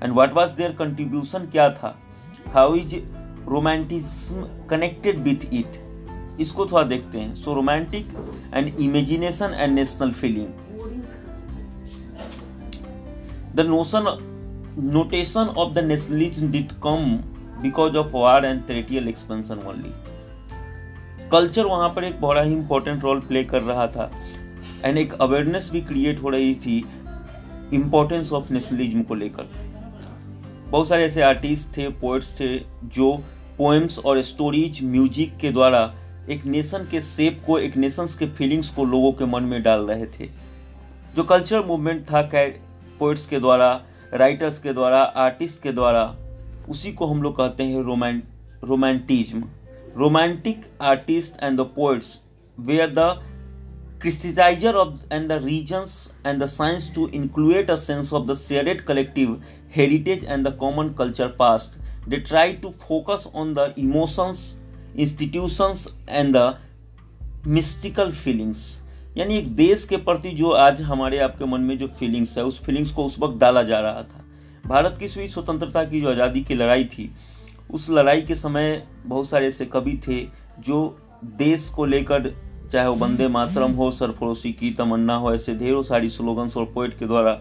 and 0.04 0.14
what 0.14 0.34
was 0.34 0.52
their 0.58 0.72
contribution 0.80 1.50
क्या 1.52 1.70
था 1.74 1.96
how 2.54 2.76
is 2.76 2.96
romanticism 3.50 4.48
connected 4.70 5.20
with 5.24 5.46
it 5.54 5.80
इसको 6.40 6.66
थोड़ा 6.66 6.84
देखते 6.84 7.20
हैं। 7.20 7.36
So 7.36 7.54
romantic 7.54 8.08
and 8.54 8.80
imagination 8.80 9.54
and 9.54 9.74
national 9.76 10.12
feeling 10.12 10.48
the 13.56 13.66
notion 13.68 14.18
notation 14.94 15.54
of 15.58 15.74
the 15.74 15.84
nationalism 15.84 16.52
did 16.52 16.72
come 16.84 17.18
because 17.62 17.98
of 17.98 18.16
war 18.16 18.46
and 18.46 18.62
territorial 18.68 19.08
expansion 19.08 19.60
only 19.68 19.94
culture 21.32 21.66
वहाँ 21.66 21.90
पर 21.90 22.04
एक 22.04 22.20
बड़ा 22.22 22.42
ही 22.42 22.54
इंपॉर्टेंट 22.54 23.04
रोल 23.04 23.20
प्ले 23.20 23.44
कर 23.44 23.62
रहा 23.62 23.88
था। 23.88 24.12
एंड 24.86 24.98
एक 24.98 25.14
अवेयरनेस 25.14 25.70
भी 25.74 25.82
क्रिएट 25.82 26.22
हो 26.24 26.30
रही 26.30 26.54
थी 26.56 26.78
इंपॉर्टेंस 27.74 28.32
ऑफ़ 28.34 28.52
नेशनलिज्म 28.54 29.02
को 29.04 29.16
लेकर। 29.16 29.50
बहुत 30.70 30.88
सारे 30.88 31.06
ऐसे 31.06 31.22
आर्टिस्ट 31.22 31.76
थे 31.78 31.88
पोइट्स 32.00 32.34
थे, 32.40 32.58
जो 32.86 33.12
पोएम्स 33.58 34.00
और 34.00 34.22
स्टोरीज 34.22 34.80
म्यूज़िक 34.84 35.38
के 35.38 35.52
द्वारा 35.52 35.86
एक 36.30 36.46
नेशन 36.46 36.88
के 36.92 37.02
सेप 37.02 37.42
को, 37.48 37.60
एक 37.60 37.78
नेशंस 37.78 38.16
के 38.16 38.26
फीलिंग्स 38.26 38.70
को 38.70 38.86
लोगों 38.86 39.12
के 39.12 39.26
मन 39.26 39.44
में 39.44 39.64
डाल 39.64 39.82
रहे 39.82 40.06
थे। 40.06 40.30
जो 41.16 41.24
कल्चरल 41.24 41.64
मूवमेंट 41.64 42.06
था 42.06 42.22
पोइट्स 43.00 43.26
के 43.26 43.40
द्वारा 43.40 43.70
राइटर्स 44.14 44.60
के 44.60 44.74
द्वारा 44.74 45.02
आर्टिस्ट 45.02 45.62
के 45.62 45.72
द्वारा, 45.72 46.04
उसी 46.70 46.92
को 46.92 47.06
हम 47.06 47.24
लोग 47.24 47.38
कहते 47.38 47.64
हैं 47.64 47.84
Roman 47.84 48.24
romanticism 48.64 49.44
romantic 49.98 50.66
artist 50.82 51.44
and 51.44 51.58
the 51.58 51.62
poets 51.76 52.20
were 52.60 52.90
the 52.90 53.14
criticiser 54.02 54.76
of 54.76 55.14
and 55.14 55.28
the 55.28 55.32
reasons 55.32 55.96
and 56.26 56.44
the 56.44 56.46
science 56.46 56.92
to 56.96 57.08
include 57.08 57.72
a 57.72 57.76
sense 57.76 58.14
of 58.14 58.28
the 58.28 58.36
shared 58.38 58.82
collective 58.82 59.42
heritage 59.76 60.24
and 60.24 60.48
the 60.48 60.56
common 60.56 60.90
culture 60.90 61.28
past 61.28 61.80
they 62.10 62.18
try 62.18 62.54
to 62.54 62.70
focus 62.70 63.28
on 63.36 63.54
the 63.54 63.74
emotions 63.78 64.40
institutions 64.98 65.88
and 66.10 66.36
the 66.36 66.58
mystical 67.48 68.12
feelings 68.12 68.80
यानी 69.18 69.38
एक 69.38 69.48
देश 69.56 69.86
के 69.86 69.98
प्रति 69.98 70.32
जो 70.32 70.50
आज 70.52 70.82
हमारे 70.82 71.20
आपके 71.20 71.46
मन 71.46 71.62
में 71.62 71.78
जो 71.78 71.88
फीलिंग्स 71.90 72.38
है, 72.38 72.44
उस 72.44 72.62
फीलिंग्स 72.64 72.92
को 72.92 73.06
उस 73.06 73.16
वक्त 73.20 73.40
डाला 73.40 73.64
जा 73.64 73.80
रहा 73.80 74.02
था। 74.04 74.24
भारत 74.66 74.98
की 75.00 75.08
स्वी 75.08 75.28
स्वतंत्रता 75.28 75.84
की 75.84 76.02
जो 76.02 76.10
आज़ादी 76.10 76.42
की 76.44 76.56
लड़ाई 76.56 76.86
थी, 76.86 77.10
उस 77.72 77.90
लड़ाई 77.90 78.22
के 78.22 78.36
समय 78.36 78.84
बहुत 79.06 79.30
सारे 79.30 79.48
ऐसे 79.48 79.66
कवि 79.66 80.00
थे 80.08 80.20
जो 80.60 80.98
देश 81.26 81.68
को 81.70 81.86
लेकर 81.86 82.34
चाहे 82.72 82.88
वो 82.88 82.96
वंदे 82.96 83.28
मातरम 83.28 83.72
हो, 83.72 83.90
सरफरोशी 83.92 84.52
की 84.54 84.72
तमन्ना 84.72 85.16
हो, 85.16 85.34
ऐसे 85.34 85.56
ढेरों 85.56 85.84
सारी 85.84 86.10
स्लोगन्स 86.10 86.58
और 86.58 86.66
पोइट 86.66 86.98
के 87.00 87.06
द्वारा 87.06 87.40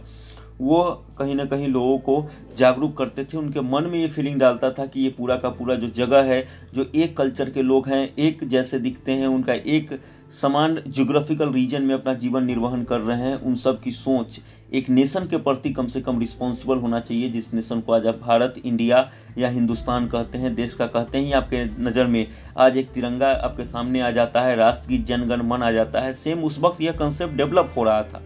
वो 0.60 0.82
कहीं 1.18 1.34
ना 1.34 1.44
कहीं 1.44 1.68
लोगों 1.68 1.98
को 1.98 2.24
जागरूक 2.56 2.96
करते 2.98 3.24
थे। 3.24 3.36
उनके 3.36 3.60
मन 3.60 3.84
में 3.84 3.98
ये 3.98 4.08
फीलिंग 4.08 4.38
डालता 4.40 4.70
था 4.70 4.86
कि 4.86 5.00
ये 5.00 5.10
पूरा 5.10 5.36
का 5.36 5.48
पूरा 5.48 5.74
जो 5.74 5.88
जगह 5.88 6.22
है, 6.22 6.46
जो 6.74 6.90
एक 6.94 7.16
कल्चर 7.16 7.50
के 7.50 7.62
लोग 7.62 7.88
हैं, 7.88 8.14
एक 8.16 8.44
जैसे 8.44 8.78
दिखते 8.78 9.12
हैं, 9.12 9.26
उनका 9.26 9.54
एक 9.54 9.98
समान 10.32 10.82
जियोग्राफिकल 10.86 11.52
रीजन 11.52 11.82
में 11.82 11.94
अपना 11.94 12.14
जीवन 12.14 12.44
निर्वहन 12.44 12.82
कर 12.84 13.00
रहे 13.00 13.16
हैं। 13.18 13.34
उन 13.36 13.54
सब 13.54 13.80
की 13.80 13.90
सोच 13.90 14.38
एक 14.74 14.88
नेशन 14.90 15.26
के 15.26 15.36
प्रति 15.36 15.70
कम 15.70 15.86
से 15.86 16.00
कम 16.00 16.18
रिस्पॉन्सिबल 16.20 16.78
होना 16.78 17.00
चाहिए, 17.00 17.28
जिस 17.28 17.52
नेशन 17.54 17.80
को 17.80 17.92
आज 17.92 18.06
आप 18.06 18.18
भारत, 18.18 18.54
इंडिया 18.64 19.08
या 19.38 19.48
हिंदुस्तान 19.48 20.06
कहते 20.06 20.38
हैं, 20.38 20.54
देश 20.54 20.74
का 20.74 20.86
कहते 20.86 21.18
हैं। 21.18 21.34
आपके 21.34 21.64
नज़र 21.82 22.06
में 22.06 22.26
आज 22.56 22.76
एक 22.76 22.90
तिरंगा 22.90 23.30
आपके 23.30 23.64
सामने 23.64 24.00
आ 24.00 24.10
जाता 24.10 24.40
है, 24.40 24.56
राष्ट्र 24.56 24.88
की 24.88 24.98
जनगण 24.98 25.42
मन 25.42 25.62
आ 25.62 25.70
जाता 25.70 26.00
है। 26.00 26.14
सेम 26.14 26.44
उस 26.44 26.58
वक्त 26.58 26.80
यह 26.80 26.92
कंसेप्ट 26.92 27.34
डेवलप 27.34 27.74
हो 27.76 27.84
रहा 27.84 28.02
था। 28.02 28.22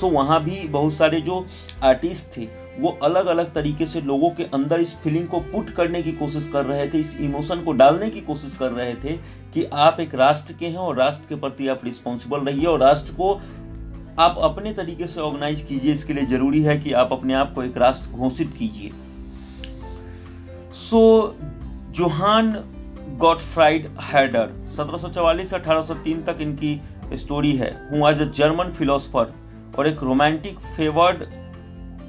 सो 0.00 0.08
वहाँ 0.10 0.42
भी 0.44 0.60
बहुत 0.68 0.92
सारे 0.92 1.20
जो 1.20 1.44
आर्टिस्ट 1.82 2.36
थे, 2.36 2.46
वो 2.78 2.96
अलग 3.02 3.26
अलग 3.26 3.52
तरीके 3.54 3.86
से 3.86 4.00
लोगों 4.00 4.30
के 4.30 4.44
अंदर 4.54 4.80
इस 4.80 4.94
फीलिंग 4.96 5.26
को 5.28 5.40
पुट 5.42 5.70
करने 5.70 6.02
की 6.02 6.12
कोशिश 6.14 6.48
कर 6.52 6.64
रहे 6.64 6.88
थे, 6.88 6.98
इस 6.98 7.16
इमोशन 7.20 7.62
को 7.62 7.72
डालने 7.74 8.10
की 8.10 8.20
कोशिश 8.20 8.56
कर 8.56 8.70
रहे 8.70 8.94
थे 8.94 9.16
कि 9.54 9.64
आप 9.64 10.00
एक 10.00 10.14
राष्ट्र 10.14 10.52
के 10.52 10.66
हैं 10.66 10.76
और 10.78 10.96
राष्ट्र 10.96 11.28
के 11.28 11.40
प्रति 11.40 11.68
आप 11.68 11.80
रिस्पॉन्सिबल 11.84 12.40
रहिए 12.40 12.66
और 12.66 12.80
राष्ट्र 12.80 13.12
को 13.12 13.32
आप 14.18 14.38
अपने 14.42 14.72
तरीके 14.72 15.06
से 15.06 15.20
ऑर्गेनाइज 15.20 15.60
कीजिए। 15.62 15.92
इसके 15.92 16.14
लिए 16.14 16.26
ज़रूरी 16.26 16.62
है 16.62 16.78
कि 16.78 16.92
आप 16.92 17.12
अपने 17.12 17.34
आप 17.34 17.52
को 17.54 17.62
एक 17.62 17.76
राष्ट्र 17.78 18.10
घोषित 18.10 18.54
कीजिए। 18.58 18.90
सो 20.74 21.00
जोहान 21.90 22.52
गॉडफ्राइड 23.18 23.86
हैडर 24.02 24.50
1744 24.68 25.44
से 25.44 25.56
1803 25.56 26.22
तक 26.24 26.40
इनकी 26.40 26.80
स्टोरी 27.14 27.52
है। 27.52 27.70
हूँ 27.90 28.08
अ 28.08 28.12
जर्मन 28.12 28.70
फिलोसफर 28.70 29.32
और 29.78 29.86
एक 29.86 30.02
romantic 30.02 30.58
favoured 30.76 31.24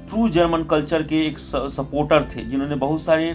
true 0.08 0.28
German 0.28 0.62
culture 0.70 1.02
के 1.02 1.26
एक 1.26 1.38
सपोर्टर 1.38 2.24
थे, 2.34 2.44
जिन्होंने 2.44 2.76
बहुत 2.76 3.02
सारे, 3.02 3.34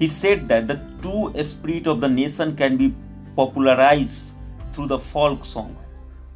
he 0.00 0.08
said 0.08 0.48
that 0.48 0.66
the 0.68 0.76
true 1.02 1.44
spirit 1.44 1.86
of 1.86 2.00
the 2.00 2.08
nation 2.08 2.56
can 2.56 2.76
be 2.76 2.92
popularized 3.36 4.34
through 4.74 4.88
the 4.88 4.98
folk 4.98 5.44
song. 5.44 5.70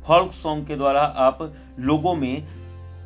Folk 0.06 0.32
song 0.34 0.66
के 0.68 0.76
द्वारा 0.76 1.00
आप 1.26 1.38
लोगों 1.80 2.14
में 2.14 2.46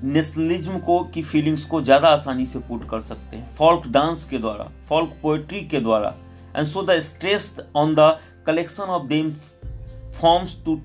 नेशनलिज्म 0.05 0.79
को, 0.79 0.99
की 1.05 1.23
फीलिंग्स 1.23 1.65
को 1.65 1.81
ज़्यादा 1.83 2.09
आसानी 2.09 2.47
से 2.47 2.59
पुट 2.69 2.89
कर 2.91 3.01
सकते 3.01 3.37
हैं। 3.37 3.55
फॉल्क 3.57 3.87
डांस 3.93 4.25
के 4.31 4.39
द्वारा 4.39 4.71
फॉल्क 4.89 5.19
पोएट्री 5.23 5.61
के 5.69 5.81
द्वारा 5.81 6.15
and 6.57 6.67
so 6.67 6.83
the 6.83 6.99
stress 7.01 7.57
on 7.77 7.95
the 7.95 8.19
collection 8.47 8.83
of 8.83 9.07
them 9.09 9.31
forms 10.21 10.57
to 10.65 10.81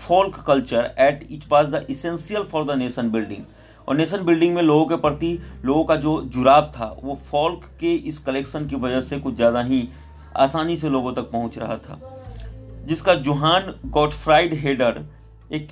folk 0.00 0.42
culture 0.46 0.90
at 0.98 1.26
it 1.30 1.44
was 1.50 1.70
the 1.70 1.86
essential 1.90 2.42
for 2.42 2.64
the 2.64 2.78
nation 2.78 3.10
building. 3.10 3.44
और 3.88 3.96
नेशन 3.96 4.24
बिल्डिंग 4.24 4.54
में 4.54 4.62
लोगों 4.62 4.86
के 4.86 4.96
प्रति, 4.96 5.38
लोगों 5.64 5.84
का 5.84 5.96
जो 5.96 6.20
जुड़ाव 6.24 6.70
था, 6.76 6.94
वो 7.02 7.14
फॉल्क 7.30 7.64
के 7.80 7.94
इस 8.08 8.18
कलेक्शन 8.18 8.66
की 8.68 8.76
वजह 8.76 9.00
से 9.00 9.18
कुछ 9.20 9.34
ज़्यादा 9.34 9.62
ही 9.62 9.88
आसानी 10.36 10.76
से 10.76 10.88
लोगों 10.88 11.12
तक 11.14 11.30
पहुँच 11.30 11.58
रहा 11.58 11.76
था। 11.76 12.00
जिसका 12.86 13.14
जुहान 13.14 13.74
गॉडफ्राइड 13.86 14.54
हेडर 14.60 15.04
एक 15.52 15.68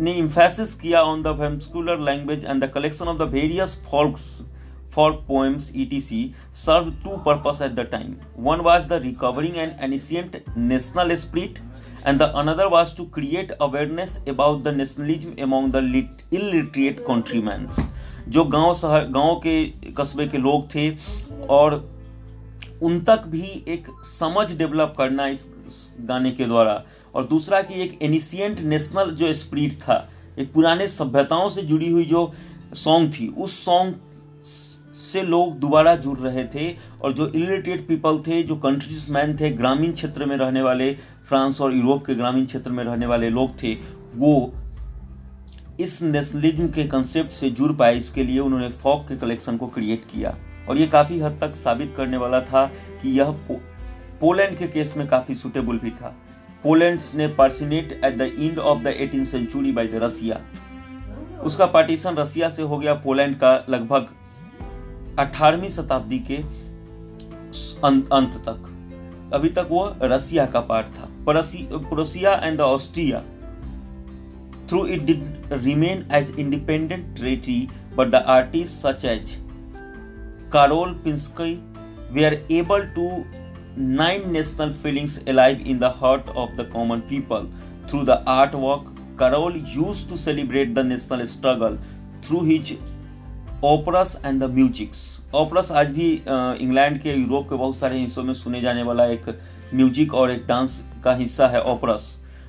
ने 0.00 0.12
इम्फेसिस 0.14 0.74
किया 0.80 1.02
on 1.02 1.22
the 1.22 1.36
vernacular 1.40 2.00
language 2.00 2.44
and 2.44 2.64
the 2.64 2.70
collection 2.74 3.08
of 3.08 3.18
the 3.18 3.30
various 3.32 3.82
folks 3.90 4.30
folk 4.92 5.16
poems, 5.26 5.64
etc, 5.80 6.18
served 6.58 6.94
two 7.02 7.16
purpose 7.24 7.58
at 7.64 7.74
the 7.78 7.84
time. 7.90 8.12
One 8.46 8.62
was 8.66 8.86
the 8.92 8.98
recovering 9.02 9.58
an 9.64 9.74
ancient 9.86 10.38
national 10.68 11.12
spirit 11.24 11.58
and 12.04 12.20
the 12.20 12.28
another 12.36 12.68
was 12.68 12.94
to 12.94 13.06
create 13.06 13.52
awareness 13.60 14.18
about 14.26 14.64
the 14.64 14.72
nationalism 14.72 15.38
among 15.38 15.70
the 15.70 15.82
illiterate 16.32 17.04
countrymen. 17.06 17.68
जो 18.28 18.44
गाँव 18.44 18.74
शहर 18.74 19.06
गाँव 19.10 19.34
के, 19.46 19.64
कस्बे 19.98 20.26
के 20.28 20.38
लोग 20.38 20.68
थे 20.74 20.90
और 21.50 21.74
उन 22.82 23.00
तक 23.00 23.22
भी 23.26 23.64
एक 23.68 23.86
समझ 24.04 24.50
डेवलप 24.58 24.94
करना 24.98 25.26
इस 25.26 25.46
गाने 26.00 26.30
के 26.30 26.44
द्वारा। 26.44 26.82
और 27.14 27.24
दूसरा 27.24 27.60
कि 27.62 27.82
एक 27.82 27.98
एनिशियंट 28.02 28.58
नेशनल 28.60 29.10
जो 29.10 29.32
स्प्रिट 29.32 29.72
था, 29.72 30.08
एक 30.38 30.52
पुराने 30.52 30.86
सभ्यताओं 30.86 31.48
से 31.48 31.62
जुड़ी 31.62 31.90
हुई 31.90 32.04
जो 32.04 32.32
सॉन्ग 32.74 33.12
थी, 33.12 33.28
उस 33.28 33.64
सॉन्ग 33.64 33.94
से 34.98 35.22
लोग 35.22 35.58
दोबारा 35.58 35.94
जुड़ 35.96 36.18
रहे 36.18 36.44
थे 36.44 36.74
और 37.02 37.12
जो 37.12 37.26
इलिटरेट 37.28 37.86
पीपल 37.88 38.18
थे, 38.26 38.42
जो 38.42 38.56
कंट्रीज़ 38.56 39.10
मैन 39.12 39.36
थे, 39.40 39.50
ग्रामीण 39.50 39.92
क्षेत्र 39.92 40.24
में 40.26 40.36
रहने 40.36 40.62
वाले 40.62 40.90
फ्रांस 41.28 41.60
और 41.60 41.74
यूरोप 41.74 42.04
के 42.06 42.14
ग्रामीण 42.14 42.44
क्षेत्र 42.46 42.70
में 42.70 42.82
रहने 42.84 43.06
वाले 43.06 43.30
लोग 43.30 43.62
थे। 43.62 43.74
वो 44.16 44.52
इस 45.80 46.00
नेशनलिज्म 46.02 46.68
के 46.68 46.84
कंसेप्ट 46.84 47.30
से 47.30 47.50
जुड़ 47.50 47.72
पाए 47.72 47.96
इसके 47.98 48.24
लिए 48.24 48.38
उन्होंने 48.40 48.68
फॉक 48.82 49.06
के 49.08 49.16
कलेक्शन 49.16 49.56
को 49.56 49.66
क्रिएट 49.66 50.04
किया। 50.04 50.34
और 50.68 50.76
ये 50.76 50.86
काफ़ी 50.86 51.18
हद 51.20 51.38
तक 51.40 51.54
साबित 51.56 51.94
करने 51.96 52.16
वाला 52.16 52.40
था 52.40 52.64
कि 53.02 53.18
यह 53.18 53.30
पो, 53.48 53.60
पोलैंड 54.20 54.56
के 54.58 54.66
केस 54.68 54.94
में 54.96 55.06
काफ़ी 55.08 55.34
सुटेबल 55.34 55.78
भी 55.78 55.90
था। 55.90 56.14
पोलैंड 56.64 57.00
ने 57.14 57.26
partitioned 57.28 57.92
at 58.04 58.16
the 58.18 58.22
end 58.38 58.58
of 58.58 58.82
the 58.82 58.86
eighteen 58.86 59.24
century 59.24 59.72
by 59.72 59.86
the 59.86 60.00
Russia 60.02 60.40
उसका 61.40 61.66
पार्टीशन 61.66 62.14
रसिया 62.14 62.48
से 62.50 62.62
हो 62.62 62.78
गया 62.78 62.94
पोलैंड 62.94 63.36
का 63.36 63.52
लगभग 63.68 64.08
18वीं 65.18 65.68
शताब्दी 65.68 66.18
के 66.30 66.36
अंत 67.86 68.34
तक। 68.48 68.77
अभी 69.34 69.48
तक 69.58 69.68
वो 69.70 69.84
रसिया 70.02 70.46
का 70.46 70.60
पार्ट 70.70 70.86
था। 70.96 71.08
Prussia 71.24 72.34
and 72.44 72.58
the 72.58 72.60
Austria 72.60 73.20
through 74.68 74.84
it 74.86 75.04
did 75.06 75.52
remain 75.52 76.06
as 76.12 76.34
independent 76.38 77.14
territory 77.16 77.60
but 77.96 78.10
the 78.10 78.22
artist 78.36 78.86
such 78.86 79.04
as 79.04 79.34
Karol 80.52 80.92
Pinski 81.04 81.54
were 82.12 82.24
are 82.24 82.34
able 82.50 82.86
to 82.96 83.08
nine 83.78 84.30
national 84.32 84.72
feelings 84.82 85.22
alive 85.28 85.64
in 85.66 85.78
the 85.78 85.94
heart 85.96 86.28
of 86.28 86.56
the 86.62 86.70
common 86.72 87.00
people 87.08 87.50
through 87.90 88.04
the 88.04 88.24
art 88.28 88.54
work 88.54 88.94
Carol 89.20 89.56
used 89.56 90.08
to 90.10 90.16
celebrate 90.16 90.74
the 90.74 90.82
national 90.84 91.26
struggle. 91.26 91.76
Through 92.22 92.42
his 92.44 92.76
operas 93.64 94.14
and 94.24 94.40
the 94.40 94.44
musics. 94.50 94.98
Operas 95.34 95.70
आज 95.70 95.88
भी 95.92 96.10
England 96.62 97.00
के, 97.02 97.12
Europe 97.12 97.48
के 97.48 97.56
बहुत 97.56 97.76
सारे 97.76 97.98
हिस्सों 97.98 98.22
में 98.22 98.32
सुने 98.34 98.60
जाने 98.60 98.82
वाला 98.82 99.06
एक 99.06 99.28
म्यूज़िक 99.74 100.14
और 100.14 100.30
एक 100.30 100.46
डांस 100.46 100.82
का 101.04 101.14
हिस्सा 101.14 101.46
है 101.48 101.62
ओपरस, 101.62 102.04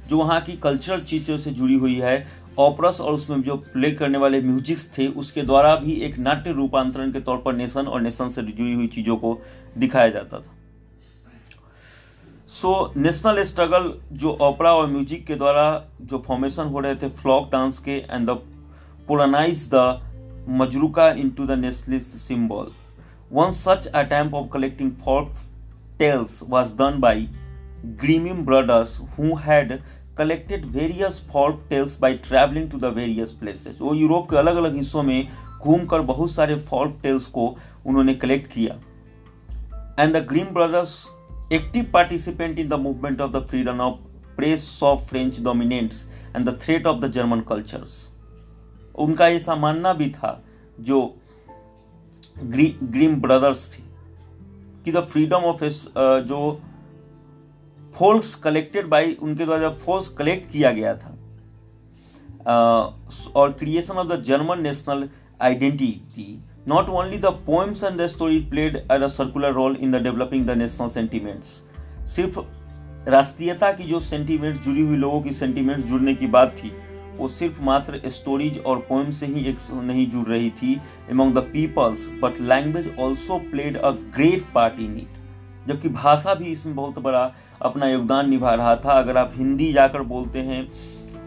जो 0.07 0.17
वहाँ 0.17 0.39
की 0.41 0.55
कल्चरल 0.57 1.01
चीज़ों 1.01 1.37
से 1.37 1.51
जुड़ी 1.51 1.75
हुई 1.75 1.95
है। 1.95 2.27
ऑपरस 2.59 2.99
और 3.01 3.13
उसमें 3.13 3.41
जो 3.43 3.55
प्ले 3.73 3.91
करने 3.91 4.17
वाले 4.17 4.41
म्यूजिक्स 4.41 4.87
थे, 4.97 5.07
उसके 5.07 5.41
द्वारा 5.43 5.75
भी 5.75 5.93
एक 6.05 6.17
नाट्य 6.19 6.51
रूपांतरण 6.51 7.11
के 7.11 7.19
तौर 7.21 7.37
पर 7.37 7.55
नेशन 7.55 7.87
और 7.87 8.01
नेशन 8.01 8.29
से 8.29 8.41
जुड़ी 8.41 8.73
हुई 8.73 8.87
चीज़ों 8.87 9.15
को 9.17 9.37
दिखाया 9.77 10.09
जाता 10.09 10.39
था। 10.39 10.53
सो, 12.49 12.93
नेशनल 12.97 13.43
स्ट्रगल 13.43 13.93
जो 14.13 14.37
ओपरा 14.41 14.73
और 14.73 14.87
म्यूज़िक 14.87 15.25
के 15.27 15.35
द्वारा 15.35 15.65
जो 16.01 16.23
फॉर्मेशन 16.27 16.63
हो 16.65 16.79
रहे 16.79 16.95
थे, 16.95 17.09
फ्लॉक 17.11 17.49
डांस 17.51 17.79
के, 17.79 17.97
and 17.99 18.29
the 18.29 18.37
popularise 19.07 19.67
the 19.73 19.99
Majruka 20.49 21.15
into 21.15 21.45
the 21.45 21.55
nationalist 21.55 22.17
symbol. 22.19 22.73
One 23.29 23.53
such 23.53 23.85
attempt 23.93 24.33
of 24.33 24.49
collecting 24.49 24.95
folk 24.95 25.31
tales 25.99 26.41
was 26.41 26.71
done 26.71 26.99
by 26.99 27.27
Grimm 27.97 28.43
brothers 28.43 29.01
who 29.15 29.35
had 29.35 29.83
collected 30.15 30.65
various 30.65 31.19
folk 31.19 31.69
tales 31.69 31.95
by 31.97 32.15
traveling 32.15 32.67
to 32.69 32.79
the 32.79 32.89
various 32.89 33.31
places. 33.31 33.79
वो 33.79 33.93
Europe 33.95 34.29
के 34.29 34.37
अलग 34.37 34.55
अलग 34.55 34.75
हिस्सों 34.75 35.03
में 35.03 35.27
घूमकर 35.61 36.01
बहुत 36.11 36.31
सारे 36.31 36.59
folk 36.71 36.99
tales 37.03 37.27
को 37.37 37.47
उन्होंने 37.85 38.13
कलेक्ट 38.25 38.51
किया 38.51 38.79
and 39.99 40.15
the 40.15 40.21
Grimm 40.21 40.53
brothers 40.53 41.09
active 41.51 41.91
participant 41.91 42.57
in 42.57 42.67
the 42.67 42.77
movement 42.77 43.21
of 43.21 43.31
the 43.33 43.41
freedom 43.41 43.81
of 43.81 43.99
press 44.35 44.81
of 44.81 45.05
French 45.07 45.43
dominance 45.43 46.05
and 46.33 46.45
the 46.45 46.53
threat 46.53 46.87
of 46.87 47.01
the 47.01 47.09
German 47.09 47.43
cultures. 47.43 48.08
उनका 48.99 49.27
ऐसा 49.29 49.55
मानना 49.55 49.93
भी 49.93 50.09
था 50.09 50.43
जो 50.79 51.15
ग्रीम 52.43 53.15
ब्रदर्स 53.15 53.69
थे, 53.73 53.83
कि 54.85 54.91
द 54.91 55.01
फ्रीडम 55.01 55.37
ऑफ़ 55.37 55.63
जो 56.23 56.61
फोल्स 57.95 58.35
कलेक्टेड 58.35 58.87
बाय 58.87 59.11
उनके 59.21 59.45
द्वारा 59.45 59.69
फोर्स 59.69 60.07
कलेक्ट 60.07 60.51
किया 60.51 60.71
गया 60.71 60.95
था 60.95 61.15
और 63.35 63.51
creation 63.51 63.93
of 63.93 64.07
the 64.07 64.21
German 64.23 64.61
national 64.61 65.09
identity 65.41 66.39
not 66.67 66.89
only 66.89 67.17
the 67.17 67.25
poems 67.25 67.83
and 67.83 68.01
the 68.01 68.07
story 68.07 68.39
played 68.39 68.75
at 68.75 69.01
a 69.01 69.07
circular 69.07 69.51
role 69.51 69.75
in 69.75 69.91
the 69.91 69.95
developing 69.95 70.45
the 70.47 70.51
national 70.51 70.89
sentiments 70.89 71.63
सिर्फ़ 72.07 72.39
राष्ट्रीयता 73.09 73.71
की 73.71 73.83
जो 73.83 73.99
सेंटिमेंट्स 73.99 74.59
जुड़ी 74.61 74.81
हुई 74.81 74.97
लोगों 74.97 75.21
की 75.21 75.31
सेंटिमेंट्स 75.31 75.83
जुड़ने 75.83 76.15
की 76.15 76.27
बात 76.27 76.49
थी 76.49 76.71
वो 77.17 77.27
सिर्फ़ 77.27 77.61
मात्र 77.63 78.01
स्टोरीज 78.07 78.57
और 78.59 78.77
पोएम 78.79 79.09
से 79.11 79.25
ही 79.25 79.43
एक 79.45 79.57
नहीं 79.73 80.09
जुड़ 80.09 80.25
रही 80.27 80.49
थी 80.51 80.73
among 81.11 81.33
the 81.33 81.39
peoples 81.53 82.07
but 82.21 82.39
language 82.41 82.91
also 82.99 83.37
played 83.51 83.77
a 83.77 83.91
great 84.15 84.45
part 84.55 84.79
in 84.79 84.95
it 84.97 85.67
जबकि 85.67 85.89
भाषा 85.89 86.33
भी 86.33 86.45
इसमें 86.45 86.75
बहुत 86.75 86.99
बड़ा 86.99 87.31
अपना 87.61 87.87
योगदान 87.87 88.29
निभा 88.29 88.53
रहा 88.53 88.75
था। 88.75 88.91
अगर 88.93 89.17
आप 89.17 89.33
हिंदी 89.35 89.71
जाकर 89.73 90.01
बोलते 90.03 90.39
हैं 90.39 90.61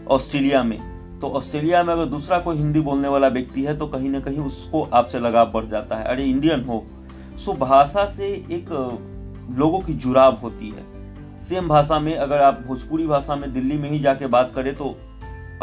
ऑस्ट्रेलिया 0.07 0.63
में 0.63 0.79
तो 1.19 1.29
ऑस्ट्रेलिया 1.29 1.83
में 1.83 1.93
अगर 1.93 2.05
दूसरा 2.05 2.39
कोई 2.39 2.57
हिंदी 2.57 2.79
बोलने 2.79 3.07
वाला 3.07 3.27
व्यक्ति 3.27 3.63
है 3.63 3.77
तो 3.77 3.87
कहीं 3.87 4.09
ना 4.09 4.19
कहीं 4.19 4.39
उसको 4.39 4.81
आपसे 4.93 5.19
लगाव 5.19 5.51
बढ़ 5.51 5.65
जाता 5.65 5.95
है। 5.95 6.05
अरे 6.05 6.23
इंडियन 6.23 6.63
हो। 6.63 6.83
सो 7.37 7.53
भाषा 7.53 8.05
से 8.05 8.27
एक 8.51 8.69
लोगों 9.57 9.79
की 9.79 9.93
जुड़ाव 9.95 10.37
होती 10.37 10.69
है। 10.69 10.91
सेम 11.39 11.67
भाषा 11.67 11.99
में 11.99 12.15
अगर 12.15 12.41
आप 12.41 12.61
भोजपुरी 12.67 13.07
भाषा 13.07 13.35
में 13.35 13.51
दिल्ली 13.53 13.77
में 13.77 13.89
ही 13.91 13.99
जाके 13.99 14.27
बात 14.27 14.51
करें 14.55 14.73
तो 14.75 14.95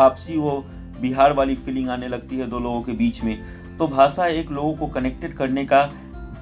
आपसी 0.01 0.37
वो 0.37 0.53
बिहार 1.01 1.33
वाली 1.33 1.55
फीलिंग 1.57 1.89
आने 1.91 2.09
लगती 2.09 2.37
है 2.37 2.47
दो 2.47 2.59
लोगों 2.59 2.83
के 2.83 2.93
बीच 2.95 3.23
में। 3.25 3.37
तो 3.79 3.87
भाषा 3.89 4.27
एक 4.29 4.51
लोगों 4.51 4.75
को 4.75 4.87
कनेक्टेड 4.89 5.37
करने 5.37 5.65
का 5.65 5.89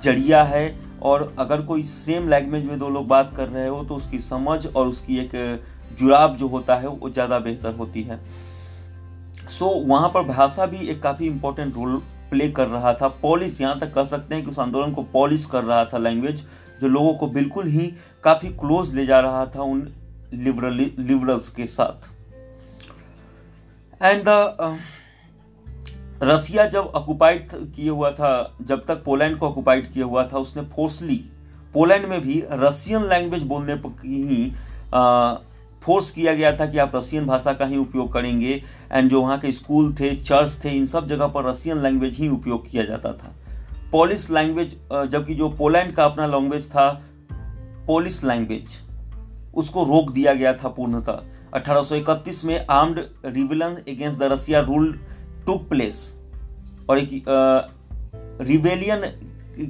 ज़रिया 0.02 0.42
है 0.44 0.74
और 1.02 1.32
अगर 1.38 1.62
कोई 1.62 1.82
सेम 1.84 2.28
लैंग्वेज 2.28 2.64
में 2.64 2.78
दो 2.78 2.88
लोग 2.88 3.06
बात 3.08 3.32
कर 3.36 3.48
रहे 3.48 3.66
हो 3.68 3.82
तो 3.84 3.94
उसकी 3.94 4.18
समझ 4.20 4.66
और 4.66 4.86
उसकी 4.86 5.18
एक 5.18 5.30
जुड़ाव 5.98 6.36
जो 6.36 6.48
होता 6.48 6.76
है 6.76 6.88
वो 6.88 7.10
ज़्यादा 7.10 7.38
बेहतर 7.38 7.74
होती 7.74 8.02
है। 8.02 8.20
सो 9.48 9.64
so, 9.64 9.88
वहाँ 9.88 10.08
पर 10.08 10.22
भाषा 10.24 10.66
भी 10.66 10.86
एक 10.88 11.02
काफ़ी 11.02 11.26
इंपॉर्टेंट 11.26 11.74
रोल 11.74 11.96
प्ले 12.30 12.48
कर 12.50 12.66
रहा 12.68 12.92
था। 12.92 13.08
पॉलिश 13.22 13.60
यहाँ 13.60 13.78
तक 13.80 13.92
कह 13.94 14.04
सकते 14.04 14.34
हैं 14.34 14.44
कि 14.44 14.50
उस 14.50 14.58
आंदोलन 14.58 14.92
को 14.92 15.02
पॉलिश 15.12 15.44
कर 15.44 15.64
रहा 15.64 15.84
था 15.84 15.98
लैंग्वेज 15.98 16.44
जो 16.80 16.88
लोगों 16.88 17.14
को 17.14 17.26
बिल्कुल 17.28 17.66
ही 17.68 17.86
काफ़ी 18.24 18.48
क्लोज 18.56 18.94
ले 18.94 19.06
जा 19.06 19.20
रहा 19.20 19.46
था 19.46 19.62
उन 19.62 19.88
लिबरल 20.34 20.74
लिबरल्स 20.98 21.48
के 21.48 21.66
साथ। 21.68 22.08
एंड 24.02 24.22
द 24.28 24.78
रसिया 26.22 26.66
जब 26.66 26.86
ऑक्युपाइड 26.94 27.48
किए 27.52 27.90
हुआ 27.90 28.10
था, 28.10 28.56
जब 28.62 28.84
तक 28.86 29.02
पोलैंड 29.04 29.38
को 29.38 29.46
ऑक्युपाइड 29.46 29.90
किया 29.92 30.06
हुआ 30.06 30.24
था, 30.24 30.38
उसने 30.38 30.62
फोर्सली 30.66 31.16
पोलैंड 31.74 32.06
में 32.06 32.20
भी 32.20 32.42
रशियन 32.52 33.08
लैंग्वेज 33.08 33.42
बोलने 33.44 33.76
की 33.78 34.22
ही 34.24 34.50
फोर्स 35.82 36.10
किया 36.10 36.34
गया 36.34 36.50
था 36.56 36.66
कि 36.66 36.78
आप 36.78 36.96
रशियन 36.96 37.26
भाषा 37.26 37.52
का 37.52 37.66
ही 37.66 37.76
उपयोग 37.76 38.12
करेंगे। 38.12 38.62
एंड 38.92 39.10
जो 39.10 39.20
वहाँ 39.22 39.38
के 39.38 39.52
स्कूल 39.52 39.92
थे 39.94 40.14
चर्च 40.16 40.58
थे, 40.64 40.70
इन 40.70 40.86
सब 40.86 41.06
जगह 41.08 41.26
पर 41.26 41.44
रशियन 41.44 41.82
लैंग्वेज 41.82 42.16
ही 42.16 42.28
उपयोग 42.28 42.70
किया 42.70 42.84
जाता 42.84 43.12
था। 43.12 43.34
पोलिश 43.92 44.28
लैंग्वेज 44.30 44.76
जबकि 44.92 45.34
जो 45.34 45.48
पोलैंड 45.48 45.94
का 45.94 46.04
अपना 46.04 46.26
लैंग्वेज 46.26 46.68
था 46.70 46.90
पोलिश 47.86 48.22
लैंग्वेज 48.24 48.80
उसको 49.54 49.84
रोक 49.84 50.10
दिया 50.10 50.34
गया 50.34 50.52
था 50.54 50.68
पूर्णतः। 50.68 51.22
1831 51.56 52.44
में 52.44 52.66
armed 52.70 52.98
rebellion 53.24 53.76
against 53.88 54.18
the 54.18 54.22
Russia 54.32 54.60
rule 54.60 54.92
took 55.46 55.68
place 55.68 55.98
और 56.90 56.98
एक 56.98 57.24
रिवेलियन 58.48 59.04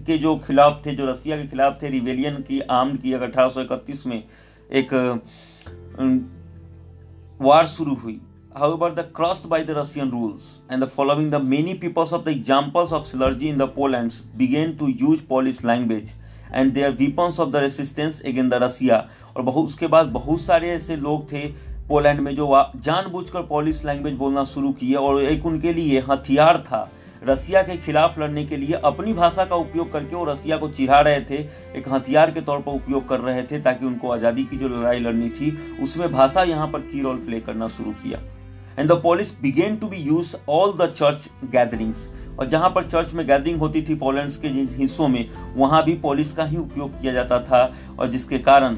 के 0.06 0.18
जो 0.18 0.36
खिलाफ 0.46 0.82
थे 0.86 0.94
जो 0.94 1.10
रसिया 1.10 1.36
के 1.36 1.46
खिलाफ 1.48 1.82
थे 1.82 1.90
रिवेलियन 1.90 2.42
की 2.48 2.60
आर्म्ड 2.78 3.00
की 3.02 3.12
अठारह 3.12 4.00
में 4.06 4.22
एक 4.70 4.94
वार 7.42 7.66
शुरू 7.66 7.94
हुई 7.94 8.20
however 8.58 8.90
the 8.90 9.04
crossed 9.16 9.48
by 9.48 9.58
the 9.62 9.74
russian 9.74 10.10
rules 10.10 10.46
and 10.68 10.82
the 10.82 10.86
following 10.86 11.26
the 11.30 11.38
many 11.50 11.74
peoples 11.74 12.12
of 12.12 12.24
the 12.24 12.30
examples 12.30 12.92
of 12.92 13.04
Silergy 13.10 13.50
in 13.50 13.58
the 13.58 13.68
Poland 13.68 14.16
began 14.36 14.76
to 14.78 14.88
use 15.02 15.20
Polish 15.22 15.62
language 15.62 16.08
and 16.52 16.74
their 16.74 16.90
weapons 16.92 17.38
of 17.38 17.52
the 17.52 17.60
resistance 17.60 18.20
against 18.22 18.50
the 18.50 18.60
Russia. 18.60 19.02
और 19.36 19.42
बहुत 19.42 19.64
उसके 19.66 19.86
बाद 19.86 20.06
बहुत 20.12 20.40
सारे 20.40 20.70
ऐसे 20.70 20.96
लोग 20.98 21.32
थे 21.32 21.46
Poland 21.88 22.20
में 22.20 22.34
जो 22.34 22.46
जानबूझकर 22.76 23.42
पॉलिश 23.46 23.84
लैंग्वेज 23.84 24.14
बोलना 24.16 24.44
शुरू 24.46 24.72
किए 24.72 24.94
और 24.96 25.22
एक 25.22 25.46
उनके 25.46 25.72
लिए 25.72 26.00
हथियार 26.08 26.58
था। 26.66 26.88
रसिया 27.24 27.62
के 27.62 27.76
खिलाफ 27.76 28.18
लड़ने 28.18 28.44
के 28.44 28.56
लिए 28.56 28.80
अपनी 28.84 29.12
भाषा 29.12 29.44
का 29.44 29.56
उपयोग 29.56 29.92
करके 29.92 30.16
वो 30.16 30.24
रसिया 30.24 30.56
को 30.56 30.68
चिढ़ा 30.68 31.00
रहे 31.00 31.20
थे, 31.20 31.38
एक 31.76 31.88
हथियार 31.88 32.30
के 32.30 32.40
तौर 32.40 32.60
पर 32.60 32.72
उपयोग 32.72 33.08
कर 33.08 33.20
रहे 33.20 33.42
थे 33.42 33.60
ताकि 33.60 33.86
उनको 33.86 34.10
आज़ादी 34.10 34.44
की 34.44 34.56
जो 34.56 34.68
लड़ाई 34.68 35.00
लड़नी 35.00 35.28
थी, 35.30 35.50
उसमें 35.82 36.10
भाषा 36.12 36.42
यहाँ 36.44 36.66
पर 36.72 36.80
की 36.82 37.02
रोल 37.02 37.16
प्ले 37.26 37.40
करना 37.40 37.68
शुरू 37.68 37.90
किया। 38.02 38.20
And 38.78 38.88
the 38.90 39.00
Polish 39.02 39.32
began 39.40 39.76
to 39.76 39.86
be 39.88 39.96
use 39.98 40.34
all 40.48 40.76
the 40.78 40.90
church 40.90 41.28
gatherings 41.46 42.08
और 42.38 42.46
जहाँ 42.46 42.70
पर 42.70 42.88
चर्च 42.88 43.12
में 43.14 43.26
गैदरिंग 43.26 43.58
होती 43.60 43.82
थी 43.82 43.94
पोलैंड 43.94 44.30
के 44.42 44.48
जिन 44.48 44.68
हिस्सों 44.78 45.08
में 45.08 45.24
वहाँ 45.56 45.82
भी 45.84 45.94
पॉलिस 46.02 46.32
का 46.32 46.44
ही 46.44 46.56
उपयोग 46.56 47.00
किया 47.00 47.12
जाता 47.12 47.40
था 47.40 47.62
और 47.98 48.10
जिसके 48.10 48.38
कारण 48.50 48.76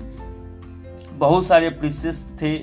बहुत 1.19 1.47
सारे 1.47 1.71
प्रिंसेस 1.71 2.25
थे 2.43 2.57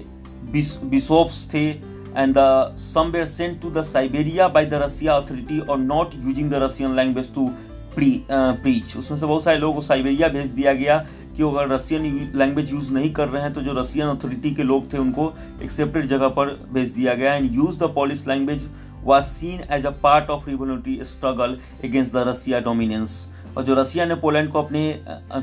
बिशोप्स 0.51 1.45
थे 1.53 1.67
and 2.15 2.33
the 2.33 2.75
some 2.75 3.11
were 3.11 3.25
sent 3.27 3.61
to 3.61 3.69
the 3.69 3.83
Siberia 3.83 4.49
by 4.49 4.65
the 4.65 4.79
Russia 4.79 5.17
authority 5.17 5.61
or 5.61 5.77
not 5.77 6.15
using 6.27 6.49
the 6.49 6.59
Russian 6.59 6.95
language 6.95 7.29
uh, 7.29 8.53
उसमें 8.97 9.17
से 9.17 9.25
बहुत 9.25 9.43
सारे 9.43 9.57
लोगों 9.57 9.73
को 9.73 9.81
साइबेरिया 9.81 10.27
भेज 10.29 10.49
दिया 10.51 10.73
गया 10.73 10.97
कि 11.37 11.43
अगर 11.43 11.67
रशियन 11.69 12.03
लैंग्वेज 12.35 12.71
यूज़ 12.71 12.91
नहीं 12.93 13.11
कर 13.13 13.27
रहे 13.27 13.41
हैं 13.43 13.53
तो 13.53 13.61
जो 13.61 13.73
रशियन 13.73 14.07
अथॉरिटी 14.07 14.51
के 14.55 14.63
लोग 14.63 14.91
थे 14.93 14.97
उनको 14.97 15.31
एक 15.63 15.71
सेपरेट 15.71 16.05
जगह 16.05 16.27
पर 16.37 16.49
भेज 16.73 16.91
दिया 16.91 17.13
गया 17.13 17.33
and 17.33 17.55
use 17.55 17.77
the 17.77 17.91
Polish 17.95 18.23
language 18.27 18.67
was 19.07 19.31
seen 19.31 19.65
as 19.69 19.85
a 19.85 19.91
part 20.05 20.29
of 20.29 20.47
revolutionary 20.47 21.03
struggle 21.05 21.57
against 21.83 22.13
the 22.13 22.25
Russia 22.25 22.61
dominance. 22.61 23.17
और 23.57 23.63
जो 23.63 23.73
रसिया 23.73 24.05
ने 24.05 24.15
पोलैंड 24.15 24.49
को 24.51 24.61
अपने 24.61 24.81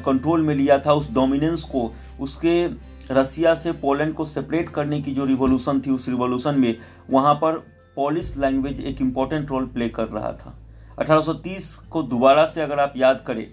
कंट्रोल 0.04 0.42
में 0.42 0.54
लिया 0.54 0.78
था, 0.78 0.92
उस 0.92 1.12
डोमिनेंस 1.12 1.64
को, 1.64 1.90
उसके 2.20 2.66
रसिया 3.10 3.54
से 3.54 3.72
पोलैंड 3.80 4.14
को 4.14 4.24
सेपरेट 4.24 4.68
करने 4.74 5.00
की 5.02 5.14
जो 5.14 5.24
रिवोल्यूशन 5.24 5.80
थी, 5.80 5.90
उस 5.90 6.08
रिवोल्यूशन 6.08 6.60
में, 6.60 6.76
वहाँ 7.10 7.34
पर 7.34 7.62
पॉलिश 7.96 8.36
लैंग्वेज 8.36 8.80
एक 8.80 9.00
इंपॉर्टेंट 9.00 9.50
रोल 9.50 9.66
प्ले 9.74 9.88
कर 9.88 10.08
रहा 10.08 10.32
था। 10.32 10.54
1830 11.00 11.74
को 11.90 12.02
दोबारा 12.04 12.44
से 12.46 12.60
अगर 12.60 12.80
आप 12.80 12.92
याद 12.96 13.24
करें 13.26 13.46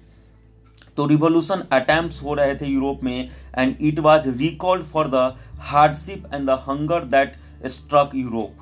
तो 0.98 1.06
रिवोल्यूशन 1.08 1.64
अटेम्प्ट 1.72 2.24
हो 2.24 2.34
रहे 2.34 2.56
थे 2.56 2.66
यूरोप 2.66 3.04
में 3.04 3.30
and 3.58 3.76
it 3.82 4.00
was 4.00 4.30
recalled 4.30 4.84
for 4.86 5.08
the 5.08 5.34
hardship 5.70 6.34
and 6.34 6.50
the 6.50 6.58
hunger 6.68 7.04
that 7.14 7.36
struck 7.68 8.12
Europe 8.16 8.61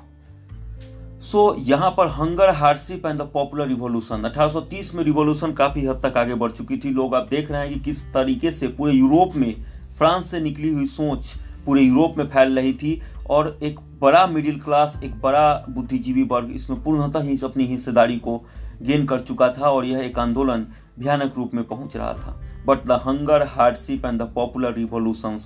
so 1.20 1.38
so, 1.48 1.68
यहाँ 1.68 1.90
पर 1.90 2.06
hunger 2.08 2.50
hardship 2.50 3.06
and 3.06 3.18
the 3.18 3.22
popular 3.22 3.66
revolution 3.68 4.22
1830 4.24 4.94
में 4.94 5.02
रिवोल्यूशन 5.04 5.52
काफ़ी 5.52 5.84
हद 5.86 6.00
तक 6.04 6.16
आगे 6.16 6.34
बढ़ 6.34 6.50
चुकी 6.50 6.76
थी। 6.76 6.90
लोग 6.90 7.14
आप 7.14 7.26
देख 7.30 7.50
रहे 7.50 7.60
हैं 7.60 7.72
कि 7.74 7.80
किस 7.80 8.02
तरीके 8.12 8.50
से 8.50 8.68
पूरे 8.68 8.92
यूरोप 8.92 9.36
में 9.36 9.54
फ्रांस 9.98 10.30
से 10.30 10.40
निकली 10.40 10.68
हुई 10.68 10.86
सोच 10.86 11.34
पूरे 11.66 11.82
यूरोप 11.82 12.14
में 12.18 12.26
फैल 12.26 12.56
रही 12.56 12.72
थी 12.72 13.00
और 13.30 13.58
एक 13.62 13.80
बड़ा 14.00 14.26
मिडिल 14.26 14.60
क्लास 14.60 15.00
एक 15.04 15.20
बड़ा 15.20 15.52
बुद्धिजीवी 15.68 16.22
वर्ग 16.22 16.50
इसमें 16.50 16.82
पूर्णतः 16.82 17.20
ही 17.20 17.36
अपनी 17.44 17.66
हिस्सेदारी 17.66 18.16
को 18.18 18.38
गेन 18.82 19.04
कर 19.06 19.20
चुका 19.20 19.48
था 19.48 19.70
और 19.70 19.84
यह 19.84 19.98
एक 19.98 20.18
आंदोलन 20.18 20.66
भयानक 20.98 21.34
रूप 21.36 21.54
में 21.54 21.64
पहुँच 21.64 21.96
रहा 21.96 22.12
था। 22.12 22.40
But 22.66 22.86
the 22.86 23.00
hunger 23.06 23.46
hardship 23.46 24.06
and 24.06 24.22
the 24.22 24.32
popular 24.34 24.74
revolution 24.74 25.38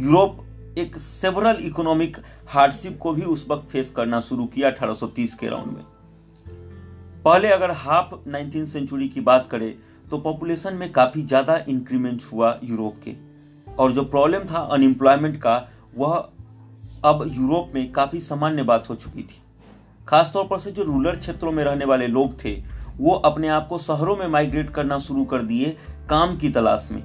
Europe 0.00 0.45
एक 0.76 0.96
सेवरल 0.98 1.58
इकोनॉमिक 1.60 2.16
हार्डशिप 2.48 2.98
को 2.98 3.12
भी 3.12 3.22
उस 3.24 3.46
वक्त 3.50 3.68
फेस 3.68 3.90
करना 3.90 4.20
शुरू 4.20 4.44
किया 4.46 4.70
1830 4.70 5.34
के 5.34 5.48
राउंड 5.48 5.72
में। 5.72 5.84
पहले 7.24 7.48
अगर 7.48 7.70
हाफ़ 7.72 8.14
नाइनटीन 8.28 8.66
सेंचुरी 8.66 9.08
की 9.08 9.20
बात 9.20 9.48
करें 9.50 9.72
तो 10.10 10.18
पॉपुलेशन 10.18 10.74
में 10.74 10.90
काफ़ी 10.92 11.22
ज़्यादा 11.22 11.56
इंक्रीमेंट 11.68 12.22
हुआ 12.32 12.54
यूरोप 12.64 13.00
के। 13.04 13.14
और 13.66 13.92
जो 13.92 14.04
प्रॉब्लम 14.04 14.44
था 14.44 14.58
अनएम्प्लॉयमेंट 14.72 15.36
का, 15.36 15.56
वह 15.96 16.14
अब 17.04 17.24
यूरोप 17.28 17.72
में 17.74 17.90
काफ़ी 17.92 18.20
सामान्य 18.20 18.62
बात 18.64 18.90
हो 18.90 18.94
चुकी 18.94 19.22
थी। 19.22 19.42
खासतौर 20.08 20.46
पर 20.46 20.58
से 20.58 20.72
जो 20.72 20.82
रूरल 20.82 21.16
क्षेत्रों 21.16 21.52
में 21.52 21.64
रहने 21.64 21.84
वाले 21.84 22.06
लोग 22.08 22.44
थे, 22.44 22.56
वो 22.98 23.14
अपने 23.24 23.48
आप 23.48 23.68
को 23.68 23.78
शहरों 23.80 24.16
में 24.16 24.26
माइग्रेट 24.28 24.70
करना 24.70 24.98
शुरू 25.00 25.24
कर 25.24 25.42
दिए 25.44 25.76
काम 26.10 26.36
की 26.36 26.50
तलाश 26.50 26.88
में। 26.92 27.02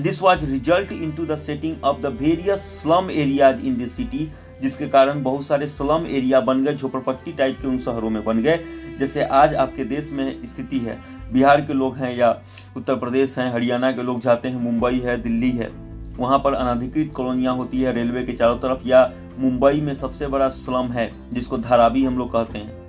This 0.00 0.22
was 0.22 0.46
result 0.46 0.92
into 1.12 1.26
the 1.26 1.36
setting 1.36 1.84
of 1.84 2.00
the 2.00 2.06
various 2.06 2.60
slum 2.60 3.10
areas 3.10 3.60
in 3.60 3.76
this 3.76 3.96
city 3.96 4.28
जिसके 4.62 4.86
कारण 4.88 5.22
बहुत 5.22 5.46
सारे 5.46 5.66
स्लम 5.66 6.06
एरिया 6.06 6.40
बन 6.40 6.64
गए, 6.64 6.74
झोपड़पट्टी 6.74 7.32
टाइप 7.32 7.58
के 7.62 7.68
उन 7.68 7.78
शहरों 7.78 8.10
में 8.10 8.24
बन 8.24 8.42
गए, 8.42 8.60
जैसे 8.98 9.24
आज 9.24 9.54
आपके 9.54 9.84
देश 9.84 10.10
में 10.12 10.46
स्थिति 10.46 10.78
है। 10.78 10.98
बिहार 11.32 11.60
के 11.60 11.72
लोग 11.72 11.96
हैं 11.96 12.16
या 12.16 12.42
उत्तर 12.76 12.94
प्रदेश 12.94 13.38
हैं, 13.38 13.52
हरियाणा 13.52 13.92
के 13.92 14.02
लोग 14.02 14.20
जाते 14.20 14.48
हैं, 14.48 14.60
मुंबई 14.60 14.98
है, 14.98 15.22
दिल्ली 15.22 15.50
है। 15.50 15.70
वहाँ 16.18 16.38
पर 16.38 16.54
अनाधिकृत 16.54 17.12
कॉलोनियाँ 17.14 17.56
होती 17.56 17.80
है, 17.80 17.92
रेलवे 17.92 18.22
के 18.22 18.32
चारों 18.32 18.58
तरफ़, 18.58 18.88
या 18.88 19.12
मुंबई 19.38 19.80
में 19.80 19.94
सबसे 19.94 20.26
बड़ा 20.26 20.48
स्लम 20.48 20.92
है, 20.92 21.12
जिसको 21.30 21.58
धारावी 21.58 22.04
हम 22.04 22.18
लोग 22.18 22.32
कहते 22.32 22.58
हैं। 22.58 22.82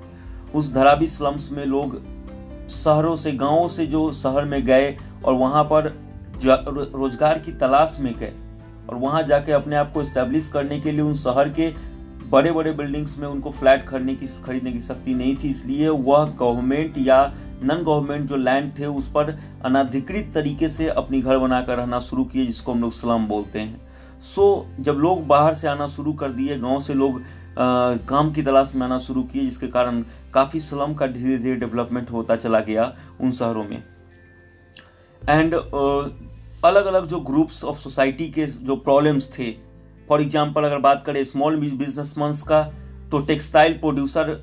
उस 0.51 0.73
धारावी 0.73 1.07
स्लम्स 1.07 1.51
में 1.51 1.65
लोग 1.65 2.01
शहरों 2.69 3.15
से, 3.15 3.31
गाँवों 3.31 3.67
से 3.67 3.85
जो 3.85 4.11
शहर 4.11 4.45
में 4.45 4.65
गए 4.65 4.97
और 5.25 5.33
वहाँ 5.33 5.63
पर 5.63 6.02
रोज़गार 6.35 7.39
की 7.39 7.51
तलाश 7.51 7.97
में 7.99 8.13
गए 8.19 8.33
और 8.89 8.95
वहाँ 8.95 9.23
जाके 9.23 9.51
अपने 9.51 9.75
आप 9.75 9.91
को 9.93 10.01
इस्टेब्लिश 10.01 10.47
करने 10.47 10.79
के 10.79 10.91
लिए 10.91 11.01
उन 11.01 11.13
शहर 11.15 11.49
के 11.49 11.71
बड़े 12.29 12.51
बड़े 12.51 12.71
बिल्डिंग्स 12.71 13.17
में 13.17 13.27
उनको 13.27 13.51
फ्लैट 13.51 13.85
खरीदने 13.87 14.15
की 14.15 14.27
खरीदने 14.43 14.71
की 14.71 14.79
शक्ति 14.79 15.13
नहीं 15.13 15.35
थी। 15.37 15.49
इसलिए 15.49 15.89
वह 15.89 16.25
गवर्नमेंट 16.39 16.97
या 16.97 17.21
नॉन 17.63 17.83
गवर्नमेंट 17.83 18.27
जो 18.29 18.35
लैंड 18.37 18.71
थे 18.79 18.85
उस 18.85 19.07
पर 19.07 19.29
अनाधिकृत 19.65 20.31
तरीके 20.33 20.69
से 20.69 20.87
अपनी 20.89 21.21
घर 21.21 21.37
बनाकर 21.37 21.77
रहना 21.77 21.99
शुरू 21.99 22.23
किए 22.23 22.45
जिसको 22.45 22.73
हम 22.73 22.81
लोग 22.81 22.91
स्लम 22.91 23.27
बोलते 23.27 23.59
हैं। 23.59 23.81
सो 24.23 24.65
जब 24.79 24.97
लोग 24.97 25.25
बाहर 25.27 25.53
से 25.53 25.67
आना 25.67 25.87
शुरू 25.87 26.13
कर 26.13 26.29
दिए 26.31 26.57
गाँव 26.59 26.79
से 26.81 26.93
लोग 26.93 27.21
आ, 27.53 27.95
काम 28.09 28.31
की 28.33 28.43
तलाश 28.43 28.71
में 28.75 28.81
आना 28.81 28.97
शुरू 28.99 29.23
किए 29.23 29.41
जिसके 29.41 29.67
कारण 29.67 30.03
काफ़ी 30.33 30.59
स्लम 30.59 30.93
का 30.93 31.07
धीरे 31.07 31.37
धीरे 31.37 31.55
डेवलपमेंट 31.55 32.11
होता 32.11 32.35
चला 32.35 32.59
गया 32.61 32.93
उन 33.21 33.31
शहरों 33.31 33.63
में। 33.63 33.83
एंड 35.29 35.53
अलग 35.53 36.85
अलग 36.85 37.05
जो 37.07 37.19
ग्रुप्स 37.21 37.63
ऑफ़ 37.63 37.77
सोसाइटी 37.79 38.29
के 38.29 38.45
जो 38.45 38.75
प्रॉब्लम्स 38.77 39.29
थे 39.37 39.51
फॉर 40.09 40.21
एग्ज़ाम्पल 40.21 40.63
अगर 40.63 40.77
बात 40.79 41.03
करें 41.05 41.23
स्मॉल 41.23 41.55
बिजनेसमैन 41.59 42.33
का 42.47 42.61
तो 43.11 43.19
टेक्सटाइल 43.25 43.73
प्रोड्यूसर 43.73 44.33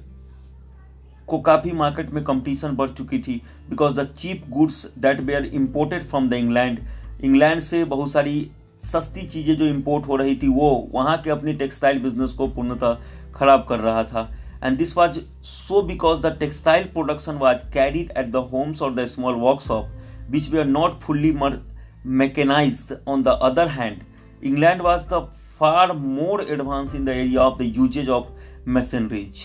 को 1.29 1.39
काफ़ी 1.41 1.73
मार्केट 1.73 2.11
में 2.11 2.23
कंपटीशन 2.25 2.77
बढ़ 2.77 2.91
चुकी 2.91 3.19
थी 3.19 3.41
because 3.71 3.95
the 3.95 4.07
cheap 4.17 4.49
goods 4.51 4.85
that 4.99 5.21
were 5.21 5.35
are 5.35 5.45
imported 5.45 6.03
from 6.03 6.29
the 6.31 6.35
England 6.35 6.79
England 7.25 7.61
से 7.61 7.85
बहुत 7.85 8.11
सारी 8.13 8.51
सस्ती 8.85 9.27
चीज़ें 9.29 9.57
जो 9.57 9.65
इम्पोर्ट 9.67 10.07
हो 10.09 10.17
रही 10.17 10.37
थी, 10.37 10.49
वो 10.49 10.89
वहाँ 10.93 11.17
के 11.23 11.31
अपने 11.31 11.53
टेक्सटाइल 11.55 11.99
बिज़नेस 12.03 12.33
को 12.33 12.47
पूर्णतः 12.49 12.99
खराब 13.35 13.67
कर 13.69 13.79
रहा 13.81 14.05
था। 14.05 14.29
And 14.65 14.79
this 14.79 14.97
was 14.97 15.19
so 15.45 15.83
because 15.83 16.21
the 16.23 16.37
textile 16.41 16.85
production 16.93 17.35
was 17.39 17.71
carried 17.73 18.13
at 18.19 18.31
the 18.33 18.37
homes 18.53 18.83
और 18.83 18.95
the 18.95 19.07
small 19.07 19.35
workshop 19.41 20.00
were 20.31 20.59
are 20.59 20.65
not 20.65 21.01
fully 21.01 21.33
mechanise 22.07 22.87
on 23.09 23.23
the 23.23 23.29
other 23.29 23.69
hand 23.69 23.99
England 24.45 24.83
was 24.83 25.07
the 25.09 25.29
far 25.61 25.93
more 25.93 26.47
advance 26.51 26.95
in 26.95 27.05
the 27.05 27.09
area 27.09 27.41
of 27.41 27.59
the 27.59 27.73
usages 27.77 28.09
of 28.09 28.27
machineries 28.69 29.41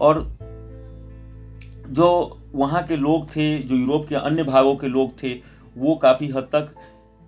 और 0.00 0.38
जो 1.88 2.38
वहाँ 2.54 2.82
के 2.82 2.96
लोग 2.96 3.26
थे, 3.30 3.58
जो 3.58 3.76
Europe 3.76 4.06
के 4.08 4.14
अन्य 4.14 4.42
भागों 4.42 4.76
के 4.76 4.88
लोग 4.88 5.12
थे, 5.22 5.32
वो 5.78 5.94
काफ़ी 5.94 6.28
हद 6.28 6.42
तक 6.42 6.68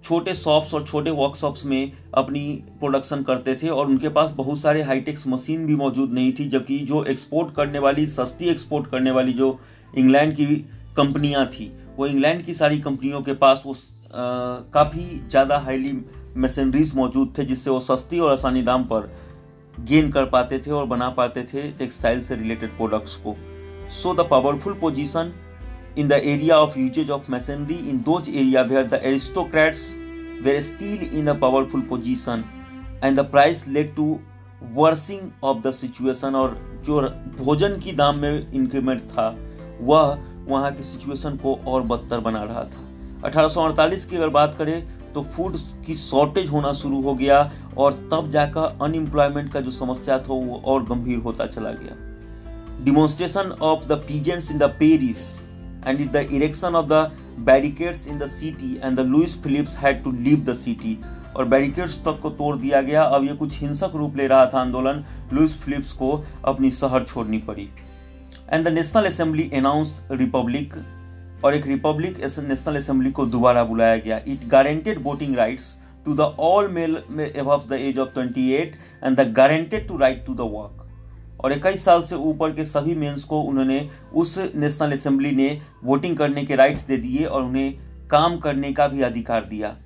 छोटे 0.03 0.35
शॉप्स 0.35 0.75
और 0.75 0.87
छोटे 0.87 1.11
वर्कशॉप्स 1.11 1.65
में 1.67 1.93
अपनी 2.15 2.63
प्रोडक्शन 2.81 3.23
करते 3.23 3.55
थे 3.55 3.69
और 3.69 3.87
उनके 3.87 4.09
पास 4.09 4.31
बहुत 4.31 4.59
सारे 4.59 4.83
हाईटेक्स 4.83 5.27
मशीन 5.29 5.67
भी 5.67 5.77
मौजूद 5.77 6.13
नहीं 6.13 6.33
थी, 6.33 6.49
जबकि 6.49 6.79
जो 6.79 7.05
एक्सपोर्ट 7.05 7.55
करने 7.55 7.79
वाली, 7.79 8.07
सस्ती 8.07 8.45
एक्सपोर्ट 8.45 8.91
करने 8.91 9.11
वाली 9.11 9.33
जो 9.33 9.59
इंग्लैंड 9.99 10.35
की 10.35 10.47
कंपनियाँ 10.97 11.47
थी 11.47 11.73
वो 11.97 12.07
इंग्लैंड 12.07 12.43
की 12.45 12.55
सारी 12.55 12.81
कंपनियों 12.81 13.21
के 13.23 13.33
पास 13.37 13.63
वो 13.67 13.75
काफ़ी 14.75 15.05
ज़्यादा 15.31 15.59
हाईली 15.59 15.93
मशीनरीज 16.37 16.95
मौजूद 16.97 17.33
थे, 17.39 17.45
जिससे 17.45 17.71
वो 17.71 17.81
सस्ती 17.81 18.19
और 18.19 18.33
आसानी 18.33 18.63
दाम 18.63 18.85
पर 18.85 19.11
गेन 19.81 20.11
कर 20.13 20.25
पाते 20.31 20.59
थे 20.59 20.71
और 20.71 20.87
बना 20.87 21.09
पाते 21.11 21.43
थे 21.45 21.71
टेक्सटाइल 21.79 22.21
से 22.23 22.37
रिलेटेड 22.37 22.77
प्रोडक्ट्स 22.77 23.17
को। 23.17 23.35
So 23.93 24.15
the 24.15 24.27
powerful 24.31 24.75
position 24.81 25.33
in 25.99 26.09
the 26.09 26.13
area 26.25 26.57
of 26.57 26.79
usages 26.79 27.11
of 27.11 27.31
machinery 27.33 27.75
in 27.91 27.99
those 28.07 28.29
area 28.29 28.63
where 28.63 28.87
the 28.87 29.01
aristocrats 29.05 29.95
were 30.43 30.61
still 30.63 31.19
in 31.19 31.25
the 31.25 31.39
powerful 31.41 31.81
position 31.91 32.45
and 33.05 33.19
the 33.19 33.25
price 33.31 33.67
led 33.69 33.95
to 33.97 34.19
worsening 34.75 35.31
of 35.45 35.63
the 35.63 35.71
situation 35.73 36.35
और 36.35 36.57
जो 36.85 37.01
भोजन 37.39 37.79
की 37.81 37.93
दाम 37.93 38.19
में 38.21 38.53
increment 38.53 39.01
था, 39.01 39.29
वह 39.81 40.34
वहाँ 40.49 40.73
की 40.73 40.83
सिचुएशन 40.83 41.37
को 41.37 41.55
और 41.67 41.83
बदतर 41.83 42.21
बना 42.21 42.43
रहा 42.45 42.65
था। 42.65 42.83
1848 43.27 44.05
की 44.05 44.17
अगर 44.17 44.29
बात 44.29 44.55
करें 44.55 44.87
तो 45.13 45.23
फ़ूड 45.23 45.57
की 45.87 45.95
शॉर्टेज 45.95 46.51
होना 46.51 46.73
शुरू 46.73 47.01
हो 47.03 47.15
गया 47.15 47.39
और 47.79 47.93
तब 48.13 48.31
जाकर 48.31 48.79
अनएम्प्लॉयमेंट 48.83 49.53
का 49.53 49.61
जो 49.61 49.71
समस्या 49.71 50.19
था, 50.19 50.33
वो 50.33 50.63
और 50.65 50.85
गंभीर 50.85 51.19
होता 51.19 51.47
चला 51.47 51.71
गया। 51.73 52.85
Demonstration 52.85 53.57
of 53.63 53.87
the 53.87 53.93
peasants 54.09 54.51
in 54.51 54.59
the 54.59 54.77
Paris 54.79 55.33
and 55.85 55.99
the 56.13 56.21
erection 56.37 56.77
of 56.79 56.87
the 56.89 56.99
barricades 57.47 57.99
in 58.11 58.21
the 58.21 58.29
city 58.29 58.69
and 58.83 58.99
the 58.99 59.05
Louis 59.05 59.33
Phillips 59.37 59.75
had 59.75 59.99
to 60.05 60.13
leave 60.19 60.45
the 60.47 60.55
city 60.61 60.95
और 61.37 61.45
बैरिकेड्स 61.45 61.99
तक 62.05 62.19
को 62.23 62.31
तोड़ 62.31 62.57
दिया 62.57 62.81
गया। 62.81 63.03
अब 63.03 63.25
ये 63.25 63.35
कुछ 63.35 63.59
हिंसक 63.61 63.93
रूप 63.95 64.17
ले 64.17 64.27
रहा 64.27 64.47
था 64.47 64.61
आंदोलन। 64.61 65.05
लुइस 65.33 65.57
फिलिप्स 65.57 65.93
को 65.93 66.25
अपनी 66.45 66.71
शहर 66.71 67.05
छोड़नी 67.05 67.39
पड़ी। 67.39 67.69
And 68.53 68.65
the 68.65 68.69
national 68.69 69.07
assembly 69.07 69.51
announce 69.55 70.01
republic 70.11 70.75
और 71.45 71.55
एक 71.55 71.67
रिपब्लिक 71.67 72.21
नेशनल 72.21 72.77
असेंबली 72.77 73.11
को 73.11 73.27
दोबारा 73.27 73.65
बुलाया 73.65 73.97
गया। 73.97 74.21
It 74.27 74.47
guaranteed 74.49 75.03
voting 75.03 75.37
rights 75.37 75.77
to 76.07 76.15
the 76.15 76.21
all 76.21 76.69
male 76.69 76.97
above 77.39 77.69
the 77.69 77.73
age 77.73 77.99
of 77.99 78.19
28 78.19 78.75
and 79.05 79.17
the 79.17 79.33
guaranteed 79.33 79.87
to 79.89 79.97
right 79.97 80.25
to 80.27 80.35
the 80.35 80.41
work 80.53 81.43
और 81.45 81.53
इक्कीस 81.53 81.85
साल 81.85 82.03
से 82.03 82.17
ऊपर 82.17 82.53
के 82.53 82.65
सभी 82.65 82.95
मेंस 82.95 83.25
को 83.25 83.41
उन्होंने 83.41 83.89
उस 84.15 84.39
नेशनल 84.55 84.93
असेंबली 84.93 85.31
ने 85.31 85.49
वोटिंग 85.85 86.17
करने 86.17 86.45
के 86.45 86.57
राइट्स 86.57 86.87
दे 86.87 86.97
दिए 86.97 87.25
और 87.25 87.43
उन्हें 87.43 87.75
काम 88.11 88.37
करने 88.39 88.73
का 88.73 88.87
भी 88.89 89.03
अधिकार 89.03 89.45
दिया। 89.45 89.77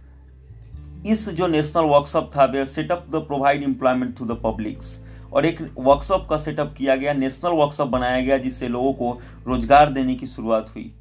इस 1.07 1.29
जो 1.31 1.47
नेशनल 1.47 1.85
वर्कशॉप 1.85 2.31
था 2.37 2.45
were 2.45 2.67
set up 2.67 3.07
the 3.11 3.25
provide 3.27 3.63
employment 3.63 4.17
to 4.19 4.25
the 4.25 4.41
publics 4.45 4.99
और 5.33 5.47
एक 5.47 5.61
वर्कशॉप 5.79 6.27
का 6.31 6.37
सेटअप 6.37 6.75
किया 6.79 6.97
गया 6.97 7.13
नेशनल 7.13 7.53
वर्कशॉप 7.53 7.89
बनाया 7.89 8.21
गया, 8.21 8.39
जिससे 8.39 8.69
लोगों 8.69 8.93
को 8.93 9.19
रोज़गार 9.47 9.93
देने 9.93 10.15
की 10.15 10.27
शुरुआत 10.27 10.75
हुई। 10.75 10.93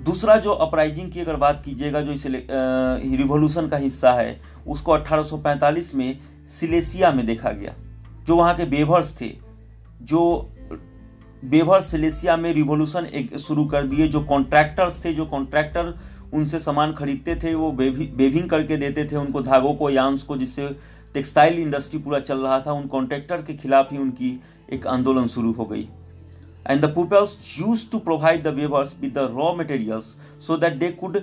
दूसरा 0.00 0.36
जो 0.36 0.52
अपराइजिंग 0.52 1.10
की 1.12 1.20
अगर 1.20 1.36
बात 1.36 1.62
कीजिएगा, 1.64 2.00
जो 2.00 2.12
इस 2.12 2.26
रिवोल्यूशन 2.26 3.68
का 3.68 3.76
हिस्सा 3.76 4.12
है, 4.12 4.40
उसको 4.66 4.92
1845 4.92 5.94
में 5.94 6.18
सिलेसिया 6.50 7.10
में 7.12 7.24
देखा 7.26 7.50
गया, 7.50 7.74
जो 8.26 8.36
वहाँ 8.36 8.54
के 8.54 8.64
बेवर्स 8.66 9.20
थे, 9.20 9.32
जो 10.02 10.48
बेवर 11.42 11.80
सिलेसिया 11.80 12.36
में 12.36 12.52
रिवोल्यूशन 12.54 13.06
एक 13.06 13.36
शुरू 13.38 13.64
कर 13.64 13.84
दिए, 13.84 14.08
जो 14.08 14.20
कॉन्ट्रैक्टर्स 14.20 15.04
थे, 15.04 15.12
जो 15.12 15.26
कॉन्ट्रैक्टर 15.26 15.94
उनसे 16.34 16.58
सामान 16.58 16.92
खरीदते 16.92 17.34
थे, 17.36 17.54
वो 17.54 17.70
बेविंग 17.72 18.48
करके 18.50 18.76
देते 18.76 19.04
थे 19.04 19.16
उनको 19.16 19.40
धागों 19.42 19.74
को 19.74 19.90
यांस 19.90 20.22
को, 20.22 20.36
जिससे 20.36 20.68
टेक्सटाइल 21.14 21.58
इंडस्ट्री 21.60 21.98
पूरा 22.00 22.18
चल 22.20 22.38
रहा 22.38 22.60
था 22.60 22.72
उन 22.72 22.86
कॉन्ट्रैक्टर 22.88 23.42
के 23.42 23.54
खिलाफ 23.54 23.92
ही 23.92 23.98
उनकी 23.98 24.38
एक 24.72 24.86
आंदोलन 24.86 25.26
शुरू 25.26 25.52
हो 25.52 25.64
गई। 25.64 25.88
And 26.66 26.80
the 26.80 26.88
peoples 26.96 27.36
use 27.58 27.90
to 27.92 27.98
provide 28.00 28.42
the 28.42 28.54
weavers 28.56 28.94
with 29.00 29.12
the 29.14 29.28
raw 29.36 29.54
materials 29.56 30.04
so 30.46 30.56
that 30.56 30.78
they 30.78 30.88
could 31.00 31.18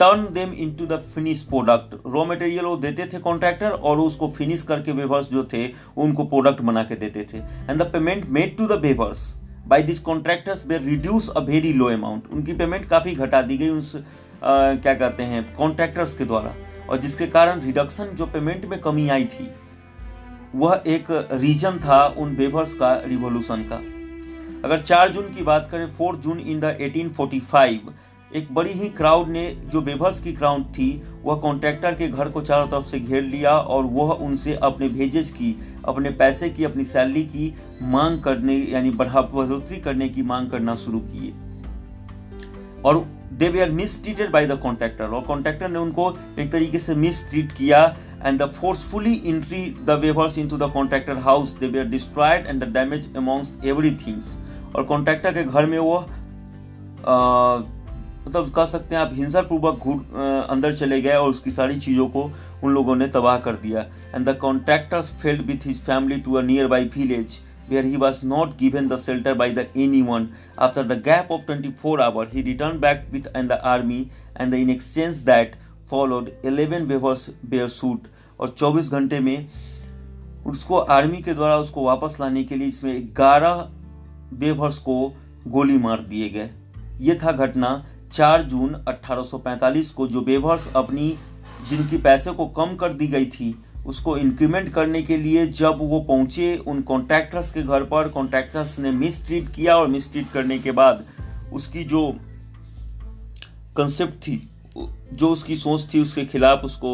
turn 0.00 0.22
them 0.34 0.52
into 0.54 0.86
the 0.86 0.98
finish 1.14 1.42
product 1.48 1.94
raw 2.06 2.24
material 2.26 2.64
वो 2.64 2.76
देते 2.78 3.06
थे 3.12 3.18
कॉन्ट्रैक्टर 3.20 3.70
और 3.70 3.98
उसको 4.00 4.28
फिनिश 4.36 4.62
करके 4.62 4.92
वेवर्स 4.92 5.28
जो 5.30 5.44
थे 5.52 5.66
उनको 5.96 6.24
प्रोडक्ट 6.24 6.60
बना 6.62 6.82
के 6.82 6.94
देते 6.96 7.26
थे। 7.32 7.38
And 7.38 7.82
the 7.82 7.90
payment 7.92 8.24
made 8.28 8.56
to 8.56 8.66
the 8.66 8.80
weavers 8.82 9.26
by 9.68 9.82
this 9.82 9.98
contractors 10.00 10.66
were 10.66 10.78
reduce 10.78 11.28
a 11.28 11.40
very 11.42 11.72
low 11.72 11.88
amount 11.90 12.32
उनकी 12.32 12.52
पेमेंट 12.54 12.88
काफ़ी 12.88 13.14
घटा 13.14 13.42
दी 13.42 13.58
गई 13.58 13.68
उस 13.68 13.94
आ, 13.96 14.02
क्या 14.74 14.94
कहते 14.94 15.22
हैं 15.22 15.42
कॉन्ट्रैक्टर्स 15.54 16.14
के 16.14 16.24
द्वारा। 16.24 16.54
और 16.90 16.96
जिसके 16.96 17.26
कारण 17.26 17.60
रिडक्शन 17.60 18.14
जो 18.14 18.26
पेमेंट 18.26 18.64
में 18.64 18.80
कमी 18.80 19.08
आई 19.08 19.24
थी, 19.24 19.48
वह 20.54 20.82
एक 20.86 21.10
रीजन 21.32 21.78
था 21.78 22.04
उन 22.18 22.34
वेवर्स 22.36 22.74
का 22.74 22.92
रिवोल्यूशन 23.06 23.64
का। 23.72 23.76
अगर 24.64 24.78
4 24.78 25.08
जून 25.08 25.32
की 25.32 25.42
बात 25.42 25.68
करें 25.72 25.86
4 25.92 26.16
जून 26.16 26.38
इन 26.40 26.60
द 26.60 26.76
1845 26.80 27.92
एक 28.30 28.52
बड़ी 28.54 28.70
ही 28.70 28.88
क्राउड 28.88 29.28
ने 29.28 29.44
जो 29.66 29.80
बेभर्स 29.80 30.18
की 30.20 30.32
क्राउड 30.32 30.64
थी, 30.68 31.02
वह 31.22 31.36
कॉन्ट्रैक्टर 31.36 31.94
के 31.94 32.08
घर 32.08 32.28
को 32.28 32.40
चारों 32.40 32.66
तरफ़ 32.66 32.86
से 32.86 33.00
घेर 33.00 33.22
लिया 33.22 33.52
और 33.52 33.84
वह 33.84 34.12
उनसे 34.16 34.54
अपने 34.54 34.88
भेजेज 34.88 35.30
की, 35.30 35.54
अपने 35.84 36.10
पैसे 36.10 36.50
की, 36.50 36.64
अपनी 36.64 36.84
सैलरी 36.84 37.22
की 37.24 37.54
मांग 37.82 38.20
करने, 38.22 38.56
यानी 38.56 38.90
बढ़ा 38.90 39.20
बढ़ोतरी 39.22 39.76
करने 39.76 40.08
की 40.08 40.22
मांग 40.22 40.50
करना 40.50 40.74
शुरू 40.74 41.00
किए। 41.00 41.32
और 42.84 43.04
they 43.32 43.48
were 43.62 43.70
mistreated 44.02 44.30
by 44.30 44.46
the 44.46 44.58
contractor 44.62 45.04
और 45.06 45.22
कॉन्ट्रैक्टर 45.22 45.68
ने 45.68 45.78
उनको 45.78 46.10
एक 46.38 46.52
तरीके 46.52 46.78
से 46.78 46.94
मिस 46.94 47.28
ट्रीट 47.30 47.52
किया 47.52 47.84
and 48.24 48.38
the 48.42 48.50
forcefully 48.52 49.14
entry 49.26 49.64
the 49.84 49.98
weavers 50.02 50.38
into 50.48 50.56
the 50.58 50.70
contractor 50.72 51.18
house 51.28 51.52
they 51.60 51.66
were 51.80 51.86
destroyed 51.88 52.46
and 52.46 52.64
the 52.64 52.72
damage 52.72 53.16
amongst 53.16 53.52
every 53.64 53.90
things 54.06 54.36
और 54.76 54.84
कॉन्ट्रैक्टर 54.84 55.34
के 55.34 55.44
घर 55.44 55.66
में 55.66 55.78
वो 55.78 55.98
मतलब 58.26 58.48
कह 58.56 58.64
सकते 58.64 58.94
हैं 58.94 59.02
आप 59.02 59.10
हिंसा 59.14 59.40
पूर्वक 59.42 59.86
अंदर 60.50 60.72
चले 60.72 61.00
गए 61.02 61.14
और 61.14 61.28
उसकी 61.30 61.50
सारी 61.50 61.78
चीज़ों 61.80 62.06
को 62.08 62.22
उन 62.64 62.72
लोगों 62.74 62.96
ने 62.96 63.06
तबाह 63.08 63.38
कर 63.38 63.54
दिया। 63.62 63.80
And 64.14 64.28
the 64.28 64.36
contractors 64.38 65.12
fled 65.22 65.46
with 65.46 65.66
his 65.66 65.80
family 65.82 66.20
to 66.20 66.34
a 66.34 66.42
nearby 66.66 66.84
village 66.96 67.38
where 67.70 67.82
he 67.82 67.96
was 67.96 68.22
not 68.22 68.56
given 68.56 68.88
the 68.88 68.98
shelter 68.98 69.34
by 69.34 69.48
the 69.50 69.66
anyone. 69.76 70.28
After 70.58 70.82
the 70.82 70.96
gap 70.96 71.30
of 71.30 71.46
24 71.46 72.00
hours, 72.00 72.32
he 72.32 72.42
returned 72.42 72.80
back 72.80 73.04
with 73.12 73.28
and 73.34 73.50
the 73.50 73.60
army, 73.64 74.00
and 74.36 74.52
the 74.52 74.58
in 74.58 74.70
exchange 74.70 75.24
that 75.24 75.56
followed 75.86 76.32
11 76.42 76.88
waivers 76.88 77.28
bear 77.54 77.68
suit. 77.68 78.08
और 78.40 78.54
24 78.58 78.88
घंटे 78.90 79.20
में 79.20 79.48
उसको 80.46 80.78
army 80.98 81.22
के 81.22 81.32
द्वारा 81.34 81.56
उसको 81.58 81.84
वापस 81.84 82.16
लाने 82.20 82.44
के 82.44 82.56
लिए 82.56 82.68
इसमें 82.68 82.92
11 83.14 83.66
वेवर्स 84.42 84.78
को 84.78 84.96
गोली 85.48 85.76
मार 85.78 86.00
दिए 86.12 86.28
गए 86.28 86.50
ये 87.00 87.18
था 87.22 87.32
घटना 87.32 87.72
4 88.12 88.42
जून 88.52 88.74
1845 88.88 89.90
को 89.96 90.06
जो 90.08 90.20
बेवर्स 90.30 90.70
अपनी 90.76 91.08
जिनकी 91.68 91.98
पैसे 92.02 92.32
को 92.32 92.46
कम 92.56 92.74
कर 92.76 92.92
दी 92.92 93.06
गई 93.08 93.26
थी 93.34 93.54
उसको 93.86 94.16
इंक्रीमेंट 94.16 94.72
करने 94.72 95.02
के 95.02 95.16
लिए 95.16 95.46
जब 95.46 95.78
वो 95.80 96.00
पहुँचे 96.00 96.56
उन 96.66 96.80
कॉन्ट्रैक्टर्स 96.82 97.50
के 97.50 97.62
घर 97.62 97.84
पर 97.84 98.08
कॉन्ट्रैक्टर्स 98.08 98.78
ने 98.78 98.90
मिसट्रीट 98.90 99.48
किया 99.48 99.76
और 99.76 99.86
मिसट्रीट 99.86 100.30
करने 100.30 100.58
के 100.58 100.72
बाद 100.72 101.04
उसकी 101.52 101.84
जो 101.84 102.10
कंसेप्ट 103.76 104.14
थी, 104.14 104.48
जो 105.12 105.28
उसकी 105.28 105.56
सोच 105.56 105.88
थी 105.94 106.00
उसके 106.00 106.24
खिलाफ 106.24 106.64
उसको 106.64 106.92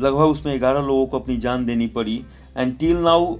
लगभग 0.00 0.24
उसमें 0.24 0.58
ग्यारह 0.60 0.80
लोगों 0.80 1.06
को 1.06 1.18
अपनी 1.18 1.36
जान 1.36 1.64
देनी 1.66 1.86
पड़ी। 1.86 2.24
And 2.56 2.78
till 2.78 2.96
now 2.96 3.34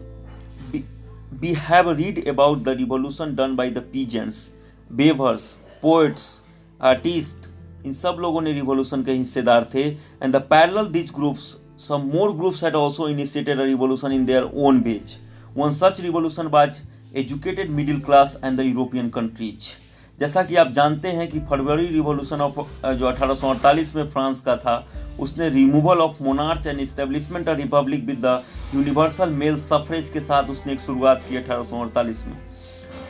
we 1.40 1.52
have 1.58 1.90
read 1.90 2.28
about 2.28 2.62
the 2.62 2.68
revolution 2.68 3.34
done 3.36 3.56
by 3.56 3.70
the 3.70 3.78
peasants 3.92 4.52
weavers 4.92 5.42
poets 5.82 6.42
artist 6.80 7.48
इन 7.84 7.92
सब 7.94 8.16
लोगों 8.20 8.40
ने 8.40 8.52
रिवोल्यूशन 8.52 9.02
के 9.02 9.12
हिस्सेदार 9.12 9.70
थे 9.74 9.82
and 9.82 10.32
the 10.32 10.42
parallel 10.50 10.86
this 10.88 11.10
groups 11.14 11.54
some 11.78 12.04
more 12.10 12.32
groups 12.32 12.60
had 12.60 12.74
also 12.74 13.06
initiated 13.06 13.60
a 13.60 13.64
revolution 13.64 14.10
in 14.10 14.24
their 14.24 14.44
own 14.54 14.82
ways. 14.82 15.18
One 15.54 15.72
such 15.72 16.00
revolution 16.00 16.50
was 16.50 16.80
educated 17.14 17.70
middle 17.70 18.00
class 18.00 18.36
and 18.42 18.58
the 18.58 18.64
European 18.64 19.10
countries. 19.10 19.74
जैसा 20.20 20.42
कि 20.42 20.56
आप 20.56 20.70
जानते 20.72 21.08
हैं 21.08 21.28
कि 21.28 21.40
फरवरी 21.50 21.86
रिवॉल्यूशन 21.86 22.40
ऑफ़ 22.40 22.60
जो 22.92 23.06
अठारह 23.06 23.92
में 23.96 24.08
फ्रांस 24.10 24.40
का 24.40 24.56
था, 24.56 24.86
उसने 25.20 25.48
removal 25.48 25.98
of 25.98 26.22
monarch 26.22 26.66
and 26.66 26.80
establishment 26.80 27.48
of 27.48 27.56
republic 27.56 28.04
with 28.06 28.24
the 28.24 28.42
universal 28.74 29.30
male 29.44 29.56
suffrage 29.58 30.08
के 30.08 30.20
साथ 30.20 30.50
उसने 30.50 30.72
एक 30.72 30.80
शुरुआत 30.80 31.24
की 31.28 31.36
अठारह 31.36 32.24
में 32.26 32.36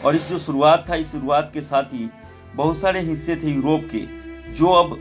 और 0.05 0.17
इस 0.17 0.29
जो 0.29 0.39
शुरुआत 0.39 0.87
था, 0.91 0.95
इस 0.95 1.13
शुरुआत 1.13 1.51
के 1.55 1.61
साथ 1.63 1.95
ही 1.95 2.09
बहुत 2.55 2.77
सारे 2.77 3.01
हिस्से 3.01 3.37
थे 3.37 3.55
यूरोप 3.55 3.89
के 3.95 4.26
जो 4.57 4.73
अब 4.73 4.99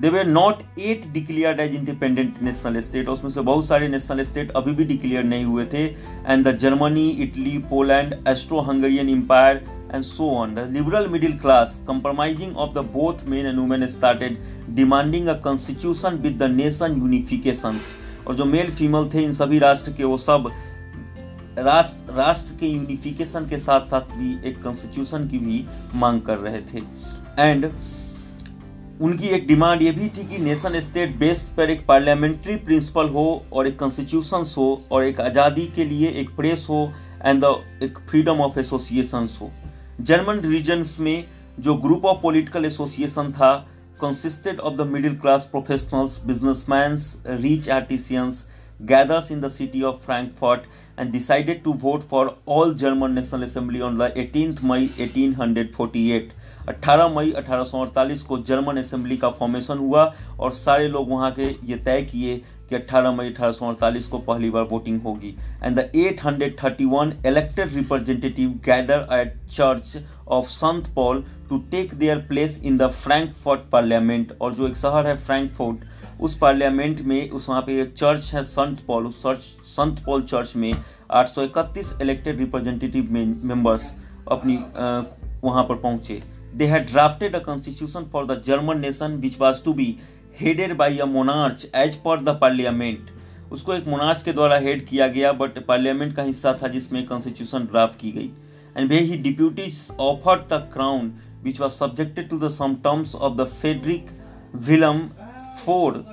they 0.00 0.10
were 0.10 0.26
not 0.26 0.62
yet 0.80 1.06
declare 1.12 1.60
as 1.60 1.74
independent 1.74 2.40
national 2.42 2.80
state 2.80 3.08
उसमें 3.08 3.30
से 3.30 3.40
बहुत 3.40 3.66
सारे 3.66 3.88
नेशनल 3.88 4.22
स्टेट 4.24 4.50
अभी 4.56 4.72
भी 4.72 4.84
डिक्लियर 4.84 5.24
नहीं 5.24 5.44
हुए 5.44 5.64
थे. 5.72 5.84
And 5.84 6.46
the 6.46 6.56
Germany 6.58 7.08
Italy 7.24 7.56
Poland 7.70 8.14
Austro 8.28 8.60
Hungarian 8.70 9.08
empire 9.08 9.64
and 9.94 10.02
so 10.02 10.30
on 10.36 10.54
the 10.54 10.68
liberal 10.72 11.08
middle 11.08 11.38
class 11.38 11.76
compromising 11.88 12.56
of 12.56 12.74
the 12.74 12.84
both 12.94 13.24
men 13.28 13.46
and 13.46 13.58
women 13.58 13.86
started 13.88 14.38
demanding 14.74 15.26
a 15.28 15.34
constitution 15.40 16.18
with 16.22 16.38
the 16.42 16.50
nation 16.52 16.98
unification 16.98 17.80
और 18.26 18.34
जो 18.34 18.44
male 18.44 18.70
female 18.70 19.08
थे, 19.14 19.22
इन 19.24 19.32
सभी 19.34 19.58
राष्ट्र 19.58 19.92
के 19.92 20.04
वो 20.04 20.16
सब 20.18 20.50
राष्ट्र 21.58 22.14
राष्ट्र 22.14 22.54
के 22.60 22.66
यूनिफिकेशन 22.66 23.48
के 23.48 23.58
साथ 23.58 23.86
साथ 23.86 24.14
भी 24.16 24.36
एक 24.48 24.62
कॉन्स्टिट्यूशन 24.62 25.26
की 25.28 25.38
भी 25.38 25.64
मांग 25.94 26.20
कर 26.26 26.38
रहे 26.38 26.60
थे। 26.62 26.82
एंड 27.38 27.70
उनकी 29.00 29.28
एक 29.28 29.46
डिमांड 29.46 29.82
ये 29.82 29.90
भी 29.92 30.08
थी 30.08 30.24
कि 30.28 30.38
नेशन 30.38 30.78
स्टेट 30.80 31.16
बेस्ड 31.18 31.56
पर 31.56 31.70
एक 31.70 31.86
पार्लियामेंट्री 31.86 32.56
प्रिंसिपल 32.66 33.08
हो 33.08 33.24
और 33.52 33.66
एक 33.68 33.78
कॉन्स्टिट्यूशन 33.78 34.44
हो 34.56 34.70
और 34.92 35.04
एक 35.04 35.20
आज़ादी 35.20 35.66
के 35.76 35.84
लिए 35.84 36.10
एक 36.20 36.36
प्रेस 36.36 36.66
हो 36.70 36.80
एंड 37.24 37.44
एक 37.82 37.98
फ्रीडम 38.10 38.40
ऑफ़ 38.40 38.58
एसोसिएशन 38.60 39.28
हो। 39.40 39.50
जर्मन 40.00 40.40
रीजन्स 40.46 40.98
में 41.00 41.24
जो 41.60 41.74
ग्रुप 41.76 42.04
ऑफ़ 42.04 42.22
पॉलिटिकल 42.22 42.64
एसोसिएशन 42.64 43.32
था 43.32 43.52
consisted 44.00 44.60
of 44.68 44.76
the 44.78 44.84
middle 44.84 45.12
class 45.24 45.44
professionals, 45.50 46.14
businessmen, 46.28 46.94
rich 47.42 47.68
artisans, 47.74 48.38
gathers 48.80 49.30
in 49.30 49.40
the 49.40 49.50
city 49.50 49.82
of 49.84 50.02
Frankfurt 50.02 50.64
and 50.98 51.12
decided 51.12 51.64
to 51.64 51.74
vote 51.74 52.04
for 52.04 52.34
all 52.46 52.72
German 52.74 53.14
National 53.14 53.42
Assembly 53.44 53.80
on 53.82 53.98
the 53.98 54.10
18th 54.10 54.62
May 54.62 54.86
1848. 54.98 56.32
18 56.68 57.08
मई 57.14 57.30
अठारह 57.36 57.64
सौ 57.64 57.80
अड़तालीस 57.80 58.22
को 58.22 58.36
German 58.48 58.76
assembly 58.78 59.16
का 59.16 59.28
formation 59.38 59.78
हुआ 59.78 60.04
और 60.40 60.52
सारे 60.54 60.86
लोग 60.88 61.08
वहाँ 61.10 61.30
के 61.38 61.44
ये 61.66 61.76
तय 61.86 62.02
किए 62.10 62.36
कि 62.68 62.76
18 62.76 63.16
मई 63.16 63.30
अठारह 63.30 63.52
सौ 63.52 63.68
अड़तालीस 63.68 64.06
को 64.08 64.18
पहली 64.28 64.50
बार 64.50 64.64
वोटिंग 64.70 65.00
होगी 65.02 65.34
and 65.64 65.78
the 65.78 65.90
831 65.96 67.26
elected 67.26 67.74
representative 67.74 68.50
gather 68.66 69.06
at 69.18 69.34
church 69.50 69.96
of 70.28 70.48
Sant 70.50 70.92
Paul 70.94 71.24
to 71.48 71.58
take 71.70 71.94
their 71.94 72.18
place 72.28 72.60
in 72.64 72.76
the 72.78 72.90
Frankfurt 73.02 73.68
parliament 73.72 74.32
और 74.40 74.54
जो 74.54 74.68
एक 74.68 74.76
शहर 74.76 75.06
है 75.06 75.16
फ्रैंकफर्ट 75.24 75.84
उस 76.22 76.36
पार्लियामेंट 76.38 77.00
में, 77.00 77.30
उस 77.30 77.48
वहाँ 77.48 77.62
पे 77.62 77.84
चर्च 77.86 78.30
है, 78.34 78.42
संत 78.44 78.80
पॉल, 78.86 79.06
उस 79.06 79.22
चर्च, 79.22 79.40
संत 79.66 80.02
पॉल 80.06 80.22
चर्च 80.22 80.52
में 80.56 80.72
831 81.12 82.00
इलेक्टेड 82.02 82.38
रिप्रेजेंटेटिव 82.38 83.08
मेंबर्स 83.44 83.94
अपनी 84.30 84.58
वहाँ 85.44 85.64
पर 85.68 85.74
पहुँचे। 85.74 86.20
They 86.54 86.66
had 86.66 86.86
drafted 86.86 87.36
a 87.36 87.38
constitution 87.44 88.04
for 88.12 88.26
the 88.26 88.40
German 88.46 88.80
nation 88.80 89.16
which 89.20 89.40
was 89.40 89.64
to 89.64 89.72
be 89.72 89.96
headed 90.40 90.76
by 90.76 90.98
a 90.98 91.04
monarch 91.06 91.66
as 91.74 91.96
per 92.04 92.22
the 92.24 92.38
parliament 92.40 93.10
उसको 93.52 93.74
एक 93.74 93.86
मोनार्च 93.88 94.22
के 94.22 94.32
द्वारा 94.32 94.56
हेड 94.58 94.86
किया 94.86 95.08
गया 95.08 95.32
बट 95.40 95.58
पार्लियामेंट 95.66 96.14
का 96.16 96.22
हिस्सा 96.22 96.52
था 96.62 96.68
जिसमें 96.68 97.04
कॉन्स्टिट्यूशन 97.06 97.66
ड्राफ्ट 97.72 97.98
की 98.00 98.12
गई। 98.12 98.30
एंड 98.76 98.88
वे 98.90 98.98
ही 99.00 99.16
deputies 99.22 99.86
offered 100.00 100.42
the 100.52 100.68
crown 100.72 101.12
which 101.44 101.60
was 101.60 101.76
subjected 101.76 102.30
to 102.30 102.36
the 102.38 102.48
some 102.56 102.74
terms 102.82 103.12
of 103.26 103.36
the 103.38 103.46
Frederick 103.52 104.10
Willem 104.68 105.00
IV 105.52 106.04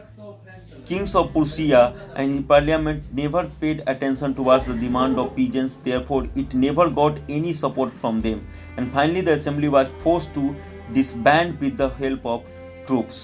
kings 0.86 1.13
of 1.15 1.32
Prussia 1.34 1.82
and 2.15 2.47
parliament 2.47 3.04
never 3.13 3.43
paid 3.62 3.84
attention 3.88 4.34
towards 4.34 4.65
the 4.65 4.73
demand 4.75 5.19
of 5.19 5.36
peasants 5.36 5.75
therefore 5.78 6.23
it 6.36 6.56
never 6.56 6.89
got 6.89 7.19
any 7.30 7.54
support 7.54 7.91
from 7.91 8.21
them 8.21 8.47
and 8.78 8.91
finally 8.91 9.21
the 9.21 9.34
assembly 9.34 9.69
was 9.69 9.91
forced 10.06 10.34
to 10.34 10.56
disband 10.93 11.60
with 11.60 11.78
the 11.78 11.89
help 12.02 12.25
of 12.25 12.49
troops 12.88 13.21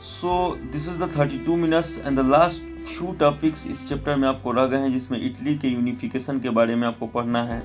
so 0.00 0.32
this 0.72 0.88
is 0.88 0.98
the 0.98 1.06
32 1.12 1.56
minutes 1.58 1.98
and 1.98 2.18
the 2.18 2.24
last 2.26 2.62
few 2.86 3.12
topics 3.20 3.66
इस 3.66 3.88
chapter 3.88 4.16
में 4.16 4.26
आपको 4.28 4.52
रह 4.52 4.66
गए 4.66 4.78
हैं 4.80 4.90
जिसमें 4.92 5.18
Italy 5.20 5.56
के 5.58 5.68
unification 5.68 6.38
के 6.40 6.50
बारे 6.58 6.74
में 6.74 6.86
आपको 6.88 7.06
पढ़ना 7.14 7.42
है 7.44 7.62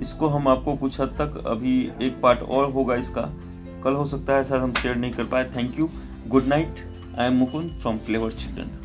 इसको 0.00 0.28
हम 0.28 0.46
आपको 0.48 0.74
कुछ 0.76 1.00
हद 1.00 1.16
तक 1.20 1.42
अभी 1.46 1.74
एक 2.02 2.20
पार्ट 2.22 2.42
और 2.42 2.70
होगा 2.72 2.94
इसका 3.02 3.22
कल 3.84 3.94
हो 3.94 4.04
सकता 4.04 4.36
है, 4.36 4.44
शायद 4.44 4.62
हम 4.62 4.72
शेयर 4.72 4.96
नहीं 4.96 5.12
कर 5.12 5.24
पाए। 5.24 5.50
Thank 5.56 5.78
you 5.78 5.88
good 6.28 6.46
night 6.46 6.86
I 7.18 7.26
am 7.26 7.34
Mukund 7.34 7.70
from 7.72 7.98
flavour 7.98 8.32
children 8.32 8.78